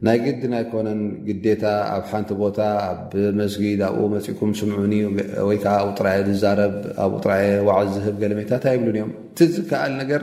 [0.06, 1.62] ናይ ግዲ ናይ ኮነን ግዴታ
[1.94, 2.58] ኣብ ሓንቲ ቦታ
[2.90, 4.92] ኣብ መስጊድ ኣብኡ መፂኡኩም ስምዑን
[5.48, 10.22] ወይከዓ ኣብኡ ጥራየ ዝዛረብ ኣብኡ ጥራየ ዋዓዝ ዝህብ ገለሜታታ ይብሉን እዮም እቲ ዝከኣል ነገር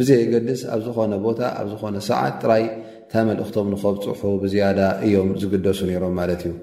[0.00, 2.64] ብዘየገድስ ኣብ ዝኾነ ቦታ ኣብ ዝኾነ ሰዓት ጥራይ
[3.14, 6.54] ታመልእክቶም ንኸብፅሑ ብዝያዳ እዮም ዝግደሱ ነይሮም ማለት እዩ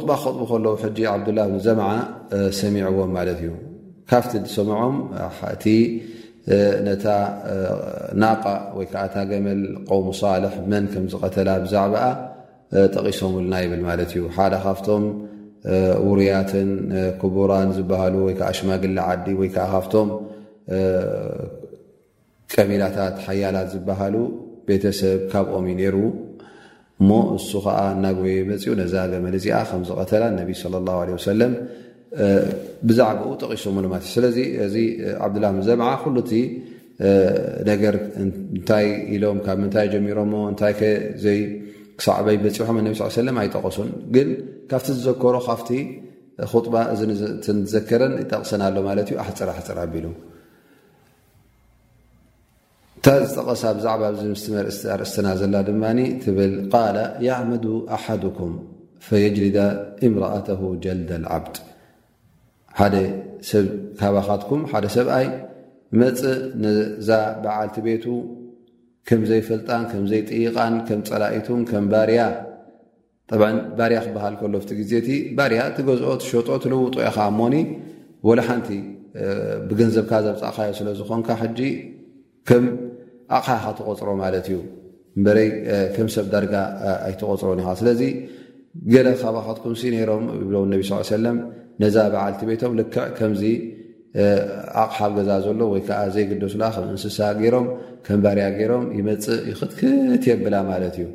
[0.00, 1.88] ጡባ ክኸጥቡ ከለዉ ሕጂ ዓብዱላ ዘምዓ
[2.60, 3.50] ሰሚዕዎም ማለት እዩ
[4.10, 4.96] ካፍቲ ሰምዖም
[5.54, 5.64] እቲ
[6.86, 7.06] ነታ
[8.22, 8.42] ናቃ
[8.76, 12.06] ወይ ከዓ እታ ገመል ቆሙ ሳልሕ መን ከም ዝቐተላ ብዛዕባኣ
[12.94, 15.04] ጠቒሶምልና ይብል ማለት እዩ ሓደ ካብቶም
[16.08, 16.70] ውሩያትን
[17.20, 20.08] ክቡራን ዝበሃሉ ወይከዓ ሽማግሊ ዓዲ ወይ ከዓ ካብቶም
[22.54, 24.16] ቀሚላታት ሓያላት ዝበሃሉ
[24.68, 25.96] ቤተሰብ ካብኦም እዩ ነይሩ
[27.00, 31.54] እሞ ንሱ ከዓ እናጎየ መፂኡ ነዛ ገመል እዚኣ ከም ዝቐተላ እነቢ ለ ላሁ ለ ወሰለም
[32.88, 34.74] ብዛዕባኡ ጠቂሱት ስለዚ እዚ
[35.26, 36.32] ዓብድላ ዘምዓ ኩሉ እቲ
[37.68, 40.18] ነገር እንታይ ኢሎም ካብ ምንታይ ጀሚሮ
[40.52, 40.74] እታይ
[41.22, 41.38] ዘይ
[42.00, 44.28] ክሳዕበይ በፂሖም ነ ስ ሰለ ኣይጠቐሱን ግን
[44.70, 45.70] ካብቲ ዝዘከሮ ካፍቲ
[46.74, 46.96] ባ እ
[47.72, 50.06] ዘከረን ይጠቕስና ኣሎ ማዩ ኣሕፅር ኣሕፅር ኣቢሉ
[52.96, 54.00] እንታ ዝጠቐሳ ብዛዕ
[54.44, 56.00] ስመቲ ኣርእስትና ዘላ ድማ ል
[56.74, 56.76] ቃ
[57.28, 57.64] ያዕመዱ
[57.98, 58.54] ኣሓኩም
[59.08, 59.58] ፈየጅልዳ
[60.06, 60.48] እምራኣተ
[60.84, 61.56] ጀልዳ ዓብድ
[62.82, 62.96] ሓደ
[63.48, 63.66] ሰብ
[63.98, 65.26] ካባኻትኩም ሓደ ሰብኣይ
[66.00, 67.08] መፅእ ነዛ
[67.42, 68.04] በዓልቲ ቤቱ
[69.08, 72.22] ከም ዘይፈልጣን ከምዘይጥይቓን ከም ፀላኢቱን ከም ባርያ
[73.78, 77.54] ባርያ ክበሃል ከሎቲ ግዜ እቲ ባርያ ትገዝኦ ትሸጦ ትልውጦ ኢኻ እሞኒ
[78.28, 78.68] ወላ ሓንቲ
[79.68, 81.60] ብገንዘብካ ዘብፃእኻዮ ስለዝኮንካ ሕጂ
[82.50, 82.64] ከም
[83.38, 84.58] ኣቕኻ ኻ ተቆፅሮ ማለት እዩ
[85.16, 85.48] እንበረይ
[85.96, 86.54] ከም ሰብ ዳርጋ
[87.08, 88.02] ኣይተቆፅሮን ኢኻ ስለዚ
[88.92, 91.38] ገዳ ካባኻትኩምሲ ነይሮም ይብሎም እነቢ ስ ሰለም
[91.82, 93.42] ነዛ በዓልቲ ቤቶም ልክዕ ከምዚ
[94.82, 97.66] ኣቕሓብ ገዛ ዘሎ ወይከዓ ዘይግደሱላ ከም እንስሳ ገይሮም
[98.06, 101.06] ከም ባርያ ገይሮም ይመፅእ ይኽትክት የብላ ማለት እዩ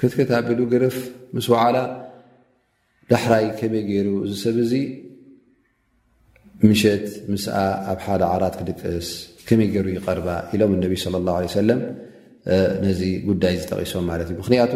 [0.00, 0.96] ክትክት ኣቢሉ ግርፍ
[1.36, 1.76] ምስ ወዕላ
[3.12, 4.72] ዳሕራይ ከመይ ገይሩ ዝሰብ እዙ
[6.70, 7.54] ምሸት ምስኣ
[7.92, 9.06] ኣብ ሓደ ዓራት ክድቅስ
[9.46, 11.80] ከመይ ገይሩ ይቐርባ ኢሎም እነቢ ለ ላ ለ ሰለም
[12.84, 14.74] ነዚ ጉዳይ ዝጠቒሶም ማለት እዩ ምኽንያቱ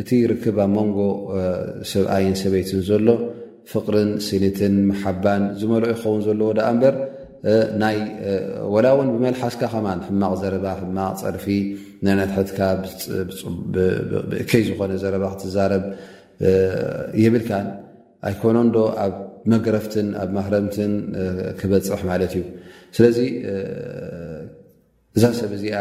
[0.00, 0.98] እቲ ርክብ ኣብ መንጎ
[1.92, 3.06] ሰብኣይን ሰበይትን ዘሎ
[3.70, 6.94] ፍቕርን ሲኒትን መሓባን ዝመልኦ ይኸውን ዘለዎ ደኣ እምበር
[7.82, 7.96] ናይ
[8.74, 11.46] ወላ እውን ብመልሓስካ ከማ ሕማቕ ዘረባ ሕማቕ ፀርፊ
[12.06, 12.58] ናይናትሕትካ
[14.30, 15.84] ብእከይ ዝኾነ ዘረባ ክትዛረብ
[17.24, 17.66] የብልካን
[18.28, 19.14] ኣይኮኖን ዶ ኣብ
[19.52, 20.92] መግረፍትን ኣብ ማህረምትን
[21.60, 22.42] ክበፅሕ ማለት እዩ
[22.96, 23.18] ስለዚ
[25.16, 25.76] እዛ ሰብ እዚኣ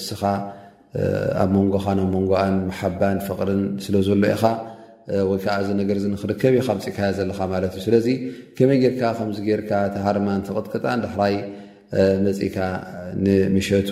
[0.00, 0.22] እስኻ
[1.42, 4.44] ኣብ መንጎካ ናብ ሞንጎኣን መሓባን ፍቕርን ስለዘሎ ኢኻ
[5.30, 8.06] ወይ ከዓ እዚ ነገር እዚ ንኽርከብ እዩ ካ ምፂኢካያ ዘለካ ማለት እዩ ስለዚ
[8.56, 11.34] ከመይ ጌርካ ከምዚ ጌርካ ተሃርማን ተቅጥቅጣን ዳሕራይ
[12.26, 12.58] መፂኢካ
[13.24, 13.90] ንምሸቱ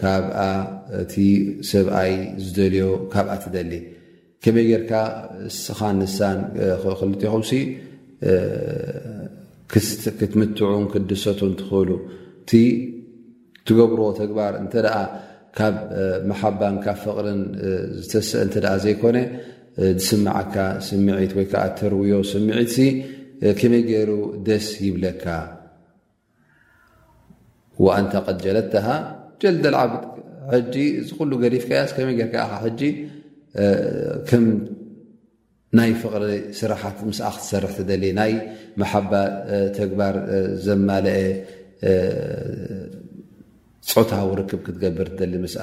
[0.00, 0.38] ካብኣ
[1.02, 1.14] እቲ
[1.70, 2.12] ሰብኣይ
[2.44, 3.72] ዝደልዮ ካብኣ ትደሊ
[4.44, 4.92] ከመይ ጌርካ
[5.46, 6.38] ንስኻ ንሳን
[7.00, 7.50] ክልጥኢኹምሲ
[10.20, 11.90] ክትምትዑን ክትድሰቱን ትኽእሉ
[12.44, 12.50] እቲ
[13.66, 14.96] ትገብርዎ ተግባር እንተ ደኣ
[15.56, 15.74] ካብ
[16.28, 17.40] መሓባን ካብ ፍቕርን
[18.04, 19.16] ዝተስአ እንተ ደኣ ዘይኮነ
[19.80, 20.54] ዝስማዓካ
[20.86, 22.74] ስምዒት ወይከዓ ተርውዮ ስምዒት
[23.58, 24.10] ከመይ ገይሩ
[24.46, 25.24] ደስ ይብለካ
[27.84, 28.86] ዋእንታ ቐጀለተሃ
[29.42, 29.92] ጀልደል ዓብ
[30.52, 32.82] ሕጂ እዝ ኩሉ ገሊፍካያስ ከመይ ገይርካ ኻ ሕጂ
[34.28, 34.44] ከም
[35.78, 36.24] ናይ ፍቕሪ
[36.60, 38.32] ስራሓት ምስ ክትሰርሕ ትደሊ ናይ
[38.80, 39.12] ማሓባ
[39.78, 40.16] ተግባር
[40.66, 41.18] ዘማለአ
[43.92, 45.60] ፅታ ዊ ርክብ ክትገብር ትደሊ ምስኣ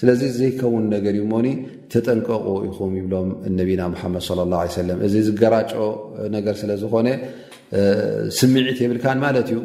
[0.00, 1.46] ስለዚ ዘይከውን ነገር እዩ ሞኒ
[1.92, 5.72] ተጠንቀቑ ይኹም ይብሎም ነቢና ሙሓመድ ለ ላ ሰለም እዚ ዝገራጮ
[6.36, 7.08] ነገር ስለ ዝኾነ
[8.38, 9.58] ስምዒት የብልካን ማለት እዩ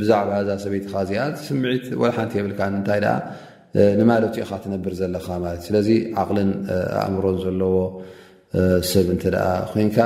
[0.00, 3.16] ብዛዕባ እዛ ሰበይቲኻ እዚኣ ስምዒት ወላ ሓንቲ የብልካን እንታይ ደኣ
[3.98, 5.88] ንማለትኡ ካ ትነብር ዘለካ ማለት እዩ ስለዚ
[6.22, 6.50] ዓቕልን
[7.02, 7.74] ኣእምሮን ዘለዎ
[8.92, 9.98] ሰብ እንተ ደኣ ኮንካ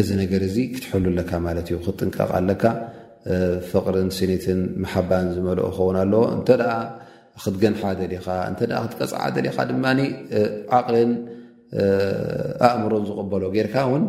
[0.00, 2.64] እዚ ነገር እዚ ክትሕሉለካ ማለት እዩ ክትጥንቀቕ ኣለካ
[3.70, 6.72] ፍቕርን ስኒትን መሓባን ዝመልኦ ክኸውን ኣለዎ እንተደኣ
[7.42, 9.84] ክትገንሓ ደሊኻ እንተ ክትቀፅዓ ደሊኻ ድማ
[10.78, 11.10] ዓቅልን
[12.66, 14.02] ኣእምሮን ዝቕበሎ ጌርካ እውን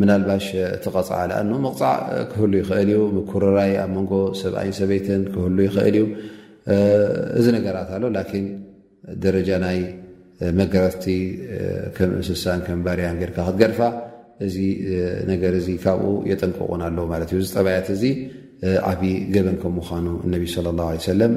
[0.00, 1.96] ምናልባሽ እትቐፅዓ ልኣን መቕፃዕ
[2.32, 6.04] ክህሉ ይኽእል እዩ ምኩሩራይ ኣብ መንጎ ሰብኣይን ሰበይትን ክህሉ ይኽእል እዩ
[7.38, 8.46] እዚ ነገራት ኣሎ ላኪን
[9.24, 9.78] ደረጃ ናይ
[10.60, 11.04] መግራቲ
[11.96, 13.80] ከም እንስሳን ከም ባርያን ጌርካ ክትገድፋ
[14.46, 14.56] እዚ
[15.32, 18.04] ነገር እዚ ካብኡ የጠንቅቑን ኣለዉ ማለት እዩ እዚ ጠባያት እዚ
[18.92, 19.04] ዓብዪ
[19.34, 21.34] ገበን ከም ምዃኑ እነቢ ለ ላ ለ ሰለም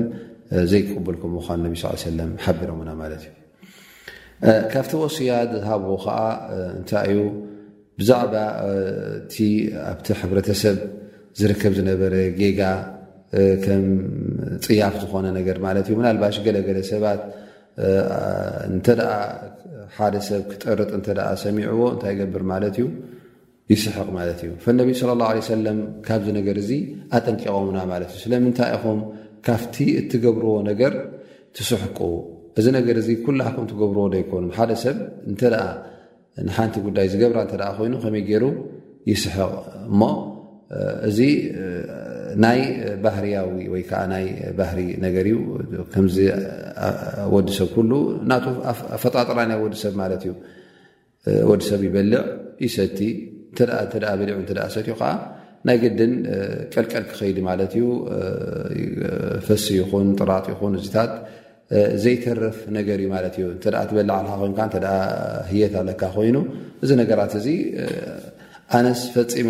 [0.72, 3.34] ዘይክቕብል ከም ም እነቢ ስ ሰለም ሓቢሮምና ማለት እዩ
[4.74, 6.18] ካብቲ ወስያ ዝሃብዎ ከዓ
[6.78, 7.20] እንታይ እዩ
[8.00, 8.34] ብዛዕባ
[9.34, 9.36] ቲ
[9.92, 10.78] ኣብቲ ሕብረተሰብ
[11.40, 12.62] ዝርከብ ዝነበረ ጌጋ
[13.66, 13.86] ከም
[14.66, 17.22] ፅያፍ ዝኾነ ነገር ማለት እዩ ምናልባሽ ገለገለ ሰባት
[18.70, 19.12] እንተደኣ
[19.96, 21.08] ሓደ ሰብ ክጠርጥ እንተ
[21.46, 22.86] ሰሚዕዎ እንታይ ይገብር ማለት እዩ
[23.74, 25.78] ይስሕቕ ማለት እዩ ፈነቢ ለ ላه ሰለም
[26.08, 26.70] ካብዚ ነገር እዙ
[27.18, 29.00] ኣጠንቂቖምና ማለት እዩ ስለምንታይ ኢኹም
[29.48, 30.94] ካፍቲ እትገብርዎ ነገር
[31.58, 32.00] ትስሕቁ
[32.60, 34.98] እዚ ነገር እዚ ኩላሓኩም ትገብርዎ ዶይኮኑ ሓደ ሰብ
[35.32, 35.66] እንተ ደኣ
[36.48, 38.46] ንሓንቲ ጉዳይ ዝገብራ እንተ ኮይኑ ከመይ ገይሩ
[39.12, 39.52] ይስሕቕ
[39.90, 40.02] እሞ
[41.10, 41.20] እዚ
[42.44, 42.62] ናይ
[43.04, 44.26] ባህርያዊ ወይ ከዓ ናይ
[44.60, 45.38] ባህሪ ነገር እዩ
[45.94, 46.18] ከምዚ
[47.34, 47.92] ወዲ ሰብ ኩሉ
[48.30, 48.46] ናቱ
[49.04, 50.34] ፈጣጥራናይ ወዲሰብ ማለት እዩ
[51.52, 52.24] ወዲ ሰብ ይበልዕ
[52.66, 53.00] ይሰቲ
[53.64, 53.66] እ
[54.20, 55.12] በልዑ እተ ሰትኡ ከዓ
[55.68, 56.12] ናይ ግድን
[56.74, 57.86] ቀልቀል ክኸይዲ ማለት እዩ
[59.48, 61.14] ፈሲ ይኹን ጥራጥ ይኹን እዝታት
[62.04, 64.78] ዘይተረፍ ነገር እዩ ማለት እዩ እንተኣ ትበላዕልካ ኮንካ እንተ
[65.52, 66.36] ህየት ኣለካ ኮይኑ
[66.84, 67.48] እዚ ነገራት እዚ
[68.80, 69.50] ኣነስ ፈፂመ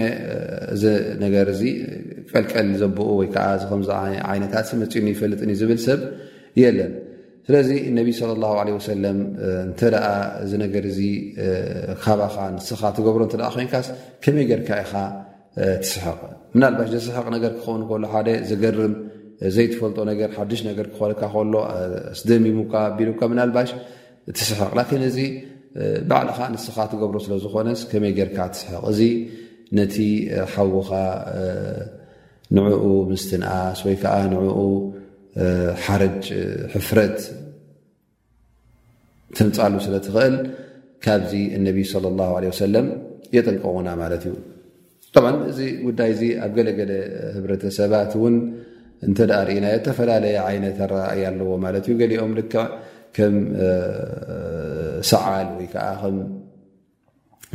[0.75, 0.83] እዚ
[1.23, 1.61] ነገር እዚ
[2.31, 3.89] ቀልቀል ዘብኡ ወይከዓ ከምዚ
[4.31, 6.01] ዓይነታት መፂኡን ይፈልጥን ዝብል ሰብ
[6.61, 6.93] የለን
[7.47, 9.17] ስለዚ እነቢ ሳለ ላሁ ለ ወሰለም
[9.65, 10.05] እንተደኣ
[10.43, 10.99] እዚ ነገር እዚ
[12.05, 13.87] ካባኻ ንስኻ ትገብሮ እንተ ኮይንካስ
[14.23, 14.93] ከመይ ገርካ ኢኻ
[15.81, 18.93] ትስቅናባሽ ዘስሕቅ ነገር ክኸውን ከሎ ሓደ ዘገርም
[19.55, 21.53] ዘይትፈልጦ ነገር ሓዱሽ ነገር ክኾካ ከሎ
[22.13, 23.69] ኣስደሚሙካ ቢልካ ምናልባሽ
[24.37, 25.17] ትስሕቅ ላኪን እዚ
[26.09, 29.01] ባዕልካ ንስኻ ትገብሮ ስለ ዝኮነስ ከመይ ጌርካ ትስሕቕ እዚ
[29.79, 29.95] ነቲ
[30.53, 30.91] ሓዉካ
[32.57, 34.59] ንዕኡ ምስትንኣስ ወይ ከዓ ንዕኡ
[35.85, 36.25] ሓርጅ
[36.73, 37.17] ሕፍረት
[39.37, 40.35] ትምፃሉ ስለ ትኽእል
[41.05, 42.87] ካብዚ እነቢ ስለ ላሁ ለ ወሰለም
[43.37, 44.35] የጠንቀውና ማለት እዩ
[45.15, 46.91] ጣምን እዚ ጉዳይ እዚ ኣብ ገለገለ
[47.35, 48.35] ህብረተሰባት እውን
[49.07, 52.63] እንተዳ ርእናዮ ዝተፈላለየ ዓይነት ኣራእይ ኣለዎ ማለት እዩ ገሊኦም ልክዕ
[53.15, 53.35] ከም
[55.11, 56.15] ሰዓል ወይ ከዓ ከም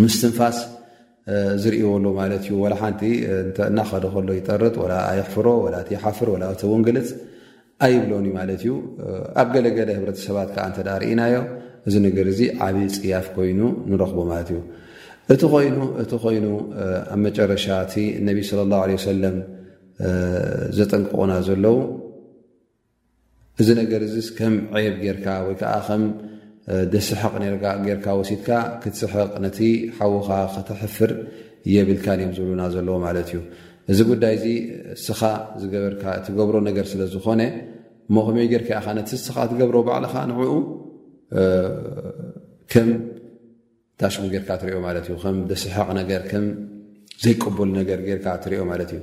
[0.02, 0.58] ምስትንፋስ
[1.62, 3.02] ዝርእዎሉ ማለት እዩ ላ ሓንቲ
[3.70, 7.08] እናኸደ ከሎ ይጠርጥ ወላ ኣይሕፍሮ ወላ እቲይሓፍር ወላ እተወንግልፅ
[7.86, 8.70] ኣይብሎን እዩ ማለት እዩ
[9.42, 11.36] ኣብ ገለገለ ህብረተሰባት ከዓ እንተዳ ርእናዮ
[11.88, 14.58] እዚ ነገር እዚ ዓብዪ ፅያፍ ኮይኑ ንረኽቦ ማለት እዩ
[15.32, 15.34] እ
[16.02, 16.46] እቲ ኮይኑ
[17.14, 19.36] ኣብ መጨረሻ እቲ እነቢ ስለ ላሁ ለ ወሰለም
[20.78, 21.76] ዘጠንቀቑና ዘለዉ
[23.62, 24.54] እዚ ነገር እዚ ከም
[24.84, 26.02] ዔብ ጌርካ ወይ ከዓ ከም
[26.94, 27.32] ደስሕቅ
[27.86, 28.48] ጌርካ ወሲትካ
[28.82, 29.58] ክትስሕቕ ነቲ
[29.98, 31.12] ሓዉካ ክትሕፍር
[31.74, 33.40] የብልካን እዮም ዝብሉና ዘለዎ ማለት እዩ
[33.92, 34.46] እዚ ጉዳይ እዚ
[34.96, 35.20] እስኻ
[35.60, 37.40] ዝገበርካ እቲ ገብሮ ነገር ስለ ዝኾነ
[38.10, 40.42] እሞከመይ ጌርካ ኢኻ ነቲ እስኻ ትገብሮ ባዕልኻ ንዕኡ
[42.72, 42.88] ከም
[44.00, 46.44] ታሽሙ ጌርካ ትሪዮ ማለት እዩ ከም ደስሓቕ ነገር ከም
[47.22, 49.00] ዘይቀበል ነገር ገርካ ትሪዮ ማለት እዩ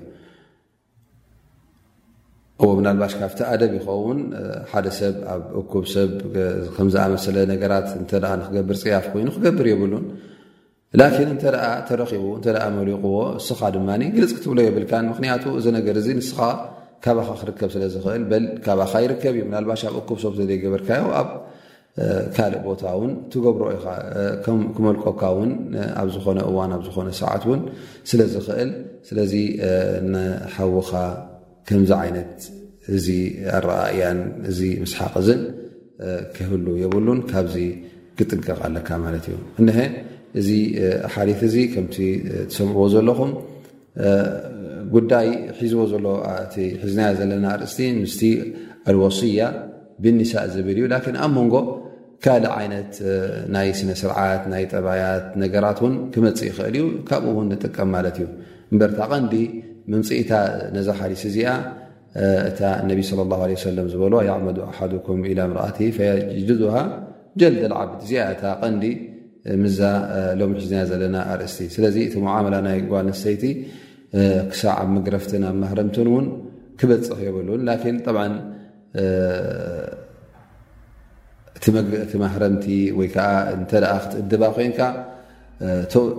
[2.61, 4.19] እዎ ብናልባሽ ካብቲ ኣደብ ይኸውን
[4.71, 6.11] ሓደ ሰብ ኣብ እኩብ ሰብ
[6.75, 10.05] ከምዝኣመሰለ ነገራት እተ ንክገብር ፅያፍ ኮይኑ ክገብር የብሉን
[10.99, 12.47] ላኪን እንተ ደኣ ተረኺቡ እንተ
[12.79, 16.39] መሊቑዎ እስኻ ድማ ግልፅ ክትብሎ የብልካን ምክንያቱ እዚ ነገር እዚ ንስኻ
[17.05, 21.29] ካባካ ክርከብ ስለ ዝኽእል በል ካባካ ይርከብ እዩ ናልባሽ ኣብ እኩብ ሰብ ተዘይገበርካዮብ
[22.35, 23.85] ካልእ ቦታ ውን ትገብሮ ኢኻ
[24.75, 25.51] ክመልቆካ ውን
[26.01, 27.61] ኣብ ዝኾነ እዋን ኣብ ዝኾነ ሰዓት እውን
[28.09, 28.71] ስለዝኽእል
[29.07, 29.33] ስለዚ
[30.13, 30.91] ንሓውካ
[31.69, 32.35] ከምዚ ዓይነት
[32.95, 33.07] እዚ
[33.59, 34.19] ኣረኣእያን
[34.51, 35.41] እዚ ምስሓቅ ዝን
[36.35, 37.55] ክህሉ የብሉን ካብዚ
[38.19, 39.79] ክጥንቀቕ ኣለካ ማለት እዩ እንሀ
[40.41, 40.49] እዚ
[41.13, 41.95] ሓሊት እዚ ከምቲ
[42.49, 43.31] ትሰምዕዎ ዘለኹም
[44.95, 45.27] ጉዳይ
[45.59, 46.05] ሒዝዎ ዘሎ
[46.43, 48.21] እቲ ሒዝና ዘለና ኣርእስቲ ምስቲ
[48.89, 49.43] ኣልወሲያ
[50.03, 51.55] ብኒሳእ ዝብል እዩ ላን ኣብ መንጎ
[52.25, 52.93] ካልእ ዓይነት
[53.55, 58.27] ናይ ስነ ስርዓት ናይ ጠባያት ነገራት ውን ክመፅእ ይኽእል እዩ ካብኡ ውን ንጥቀም ማለት እዩ
[58.71, 59.33] እንበርታ ቐንዲ
[59.91, 60.31] ምምፅኢታ
[60.75, 61.49] ነዛ ሓሊስ እዚኣ
[62.49, 66.75] እታ እነቢ ለ ላ ለ ሰለም ዝበልዋ ይዕመዱ ኣሓዱኩም ኢላ ምርቃቲ ፈጅድዙሃ
[67.41, 68.83] ጀልደል ዓብት እዚኣ እታ ቀንዲ
[69.63, 69.79] ምዛ
[70.39, 73.43] ሎሚ ሕዝና ዘለና ኣርእስቲ ስለዚ እቲ መዓመላ ናይ ጓል ንስተይቲ
[74.51, 76.25] ክሳብ ኣብ ምግረፍትን ኣብ ማህረምትን ውን
[76.81, 77.61] ክበፅኽ የብሉውን
[82.11, 82.65] ቲ ማህረምቲ
[82.97, 84.79] ወይ ከዓ እንተደኣ ክትእድባ ኮንካ
[85.65, 85.69] እ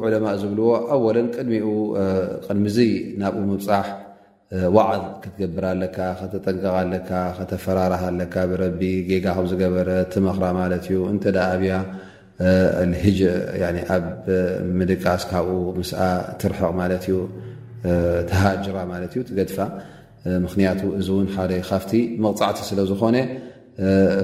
[0.07, 1.66] ዕለማ ዝብልዎ ኣወለን ቅድሚኡ
[2.46, 2.76] ቅድሚዙ
[3.20, 3.86] ናብኡ ምብፃሕ
[4.76, 11.74] ዋዓዝ ክትገብር ኣለካ ከተጠንቀቃ ለካ ከተፈራርሃለካ ብረቢ ጌጋ ከም ዝገበረ ትመኽራ ማለት እዩ እንተደ ብያ
[12.92, 13.18] ልጅ
[13.96, 14.05] ኣብ
[14.80, 16.01] ምድቃስ ካብኡ ምስኣ
[16.40, 17.16] ትርሕቕ ማለት እዩ
[18.30, 19.59] ትሃጅራ ማለት እዩ ትገድፋ
[20.44, 21.92] ምኽንያቱ እዚ እውን ሓደ ካፍቲ
[22.24, 23.16] መቕፃዕቲ ስለ ዝኾነ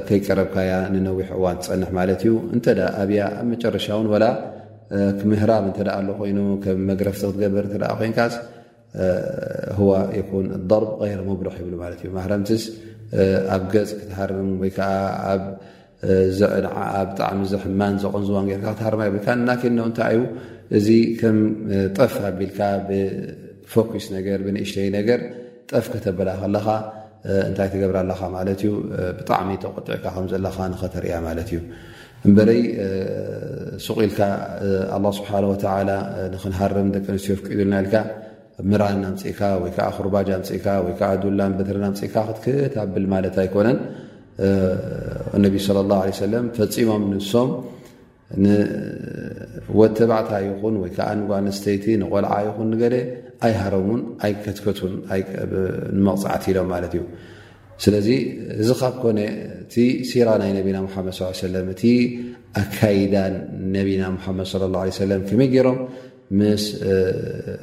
[0.06, 4.24] ከይቀረብካያ ንነዊሕ እዋን ትፀንሕ ማለት እዩ እንተዳ ኣብያ ኣብ መጨረሻእውን ወላ
[5.20, 8.34] ክምህራብ እንተደኣ ኣሎ ኮይኑ ከም መግረፍቲ ክትገበር እንተደኣ ኮይንካስ
[9.78, 12.64] ህዋ ይኹን ደርቢ ቀይረ መብርሕ ይብሉ ማለት እዩ ማህረምትስ
[13.54, 14.90] ኣብ ገፅ ክትሃርም ወይ ከዓ
[15.30, 15.42] ኣብ
[16.40, 16.76] ዘዕንዓ
[17.10, 20.24] ብጣዕሚ ዘሕማን ዘቐንዝዋን ጌርካ ክትሃርማይ ወካ ናኪልኖው እንታይ እዩ
[20.78, 20.88] እዚ
[21.20, 21.38] ከም
[21.96, 25.20] ጠፍ ኣቢልካ ብፎክስ ነገር ብንእሽተይ ነገር
[25.70, 26.66] ጠፍ ከተበላ ከለኻ
[27.48, 28.70] እንታይ ትገብር ኣለኻ ማለት እዩ
[29.18, 31.60] ብጣዕሚ ተቆጢዕካ ከምዘለኻ ንኸተሪእያ ማለት እዩ
[32.28, 32.60] እምበለይ
[33.84, 34.20] ስቂ ኢልካ
[34.96, 35.90] ኣላ ስብሓን ወተዓላ
[36.34, 37.94] ንኽንሃርም ደቂ ኣንስትዮ ፍቅድልናኢልካ
[38.70, 43.78] ምራንንምፅኢካ ወይ ከዓ ኹርባጅ ኣምፅኢካ ወይከዓ ዱላን ብትሪን ምፅኢካ ክትክታብል ማለት ኣይኮነን
[45.36, 47.50] እነቢ ለ ላሁ ለሰለም ፈፂሞም ንሶም
[48.42, 52.94] ንወተባዕታ ይኹን ወይ ከዓ ንጓኣንስተይቲ ንቆልዓ ይኹን ንገደ
[53.44, 54.92] ኣይሃሮም እን ኣይ ከትከቱን
[55.98, 57.02] ንመቕፅዕት ኢሎም ማለት እዩ
[57.84, 58.08] ስለዚ
[58.62, 59.18] እዚ ካብ ኮነ
[59.62, 59.74] እቲ
[60.10, 61.14] ሲራ ናይ ነቢና ሓመድ
[61.44, 61.82] ሰለም እቲ
[62.62, 63.34] ኣካዳን
[63.76, 65.78] ነቢና ሙሓመድ ለ ላ ለ ሰለም ከመይ ገይሮም
[66.40, 66.64] ምስ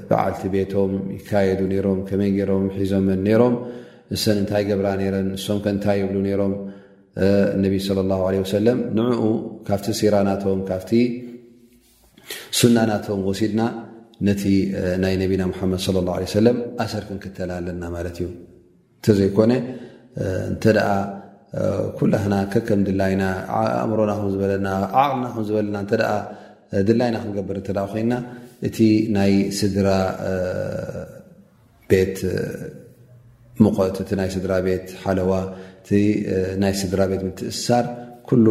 [0.09, 3.55] በዓልቲ ቤቶም ይካየዱ ሮም ከመይ ገይሮም ሒዞምን ሮም
[4.15, 6.53] እሰን እንታይ ገብራ ነረን ንሶም ከ እንታይ የብሉ ሮም
[7.63, 9.21] ነቢ ለ ላ ለ ሰለም ንኡ
[9.69, 10.91] ካብቲ ሲራ ናቶም ካብቲ
[12.59, 13.61] ስና ናቶም ወሲድና
[14.27, 14.43] ነቲ
[15.03, 18.27] ናይ ነቢና ሙሓመድ ለ ላ ሰለም ኣሰር ክንክተል ኣለና ማለት እዩ
[18.97, 19.51] እንተዘይኮነ
[20.49, 20.89] እንተ ደኣ
[21.99, 23.23] ኩላክና ከ ከም ድላይና
[23.59, 24.67] ኣእምሮና ከዝበለና
[25.03, 25.95] ዓቅልና ከ ዝበለና እተ
[26.89, 28.13] ድላይና ክንገብር እንተ ኮይና
[28.67, 28.77] እቲ
[29.15, 29.87] ናይ ስድራ
[31.93, 32.17] ቤት
[33.63, 35.31] ሙቆት እቲ ናይ ስድራ ቤት ሓለዋ
[35.81, 35.89] እቲ
[36.63, 37.87] ናይ ስድራ ቤት ምትእስሳር
[38.29, 38.47] ኩሉ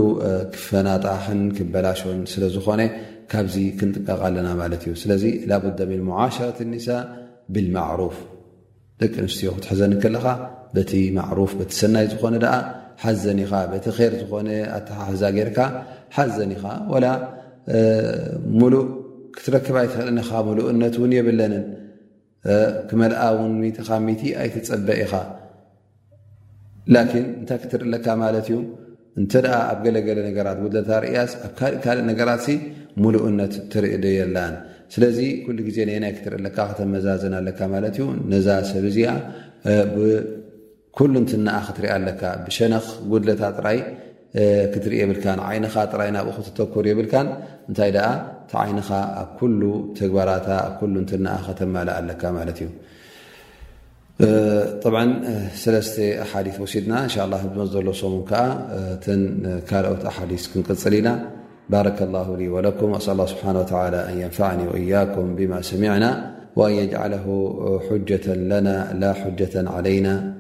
[0.55, 2.81] ክፈናጣክን ክበላሾን ስለ ዝኾነ
[3.33, 6.87] ካብዚ ክንጥቀቐ ኣለና ማለት እዩ ስለዚ ላቡዳ ሚል ሙዓሸረት ኒሳ
[7.55, 8.17] ብልማዕሩፍ
[9.01, 10.27] ደቂ ኣንስትዮ ክትሕዘኒ ከለኻ
[10.77, 12.55] በቲ ማዕሩፍ በቲ ሰናይ ዝኾነ ደኣ
[13.03, 15.59] ሓዘኒ ኢኻ በቲ ር ዝኾነ ኣትሓሕዛ ጌይርካ
[16.17, 16.65] ሓዘኒ ኢኻ
[16.95, 17.07] ወላ
[18.61, 18.83] ሙሉእ
[19.37, 21.65] ክትረክብ ኣይትኽእልኒ ኢኻ ሙሉእ እነት እውን የብለንን
[22.91, 25.15] ክመልኣ እውን ሚትኻ ሚቲ ኣይትፀበ ኢኻ
[26.95, 28.59] ላኪን እንታይ ክትርኢ ለካ ማለት እዩ
[29.19, 32.45] እንተ ደኣ ኣብ ገለገለ ነገራት ጉድለታ ርእያስ ኣብ ካልእ ካልእ ነገራት
[33.03, 34.55] ሙሉእነት ትርኢ ድ የላን
[34.95, 39.11] ስለዚ ኩሉ ግዜ ነናይ ክትርኢ ኣለካ ከተመዛዘን ኣለካ ማለት እዩ ነዛ ሰብ እዚኣ
[39.95, 43.79] ብኩሉ እንትናኣ ክትሪኢ ኣለካ ብሸነኽ ጉድለታ ጥራይ
[44.75, 47.29] ክትርኢ የብልካን ዓይንኻ ጥራይ ናብኡ ክትተኮር የብልካን
[47.69, 48.09] እንታይ ደኣ
[48.45, 48.89] እቲ ዓይንኻ
[49.23, 49.61] ኣብ ኩሉ
[50.01, 52.69] ተግባራታ ኣብ ኩሉ እንትናኣ ከተማልእ ኣለካ ማለት እዩ
[54.83, 55.23] طبع ل
[56.01, 58.21] أحايث وسن نشاء الله ل م
[59.71, 61.07] كلأت أحاديث نقلن
[61.71, 66.11] بارك الله لي ولكم وأسأل الله سبحانه وتعالى أن ينفعني واياكم بما سمعنا
[66.57, 67.27] وأن يجعله
[67.91, 70.40] حجة لنا لا حجة علينا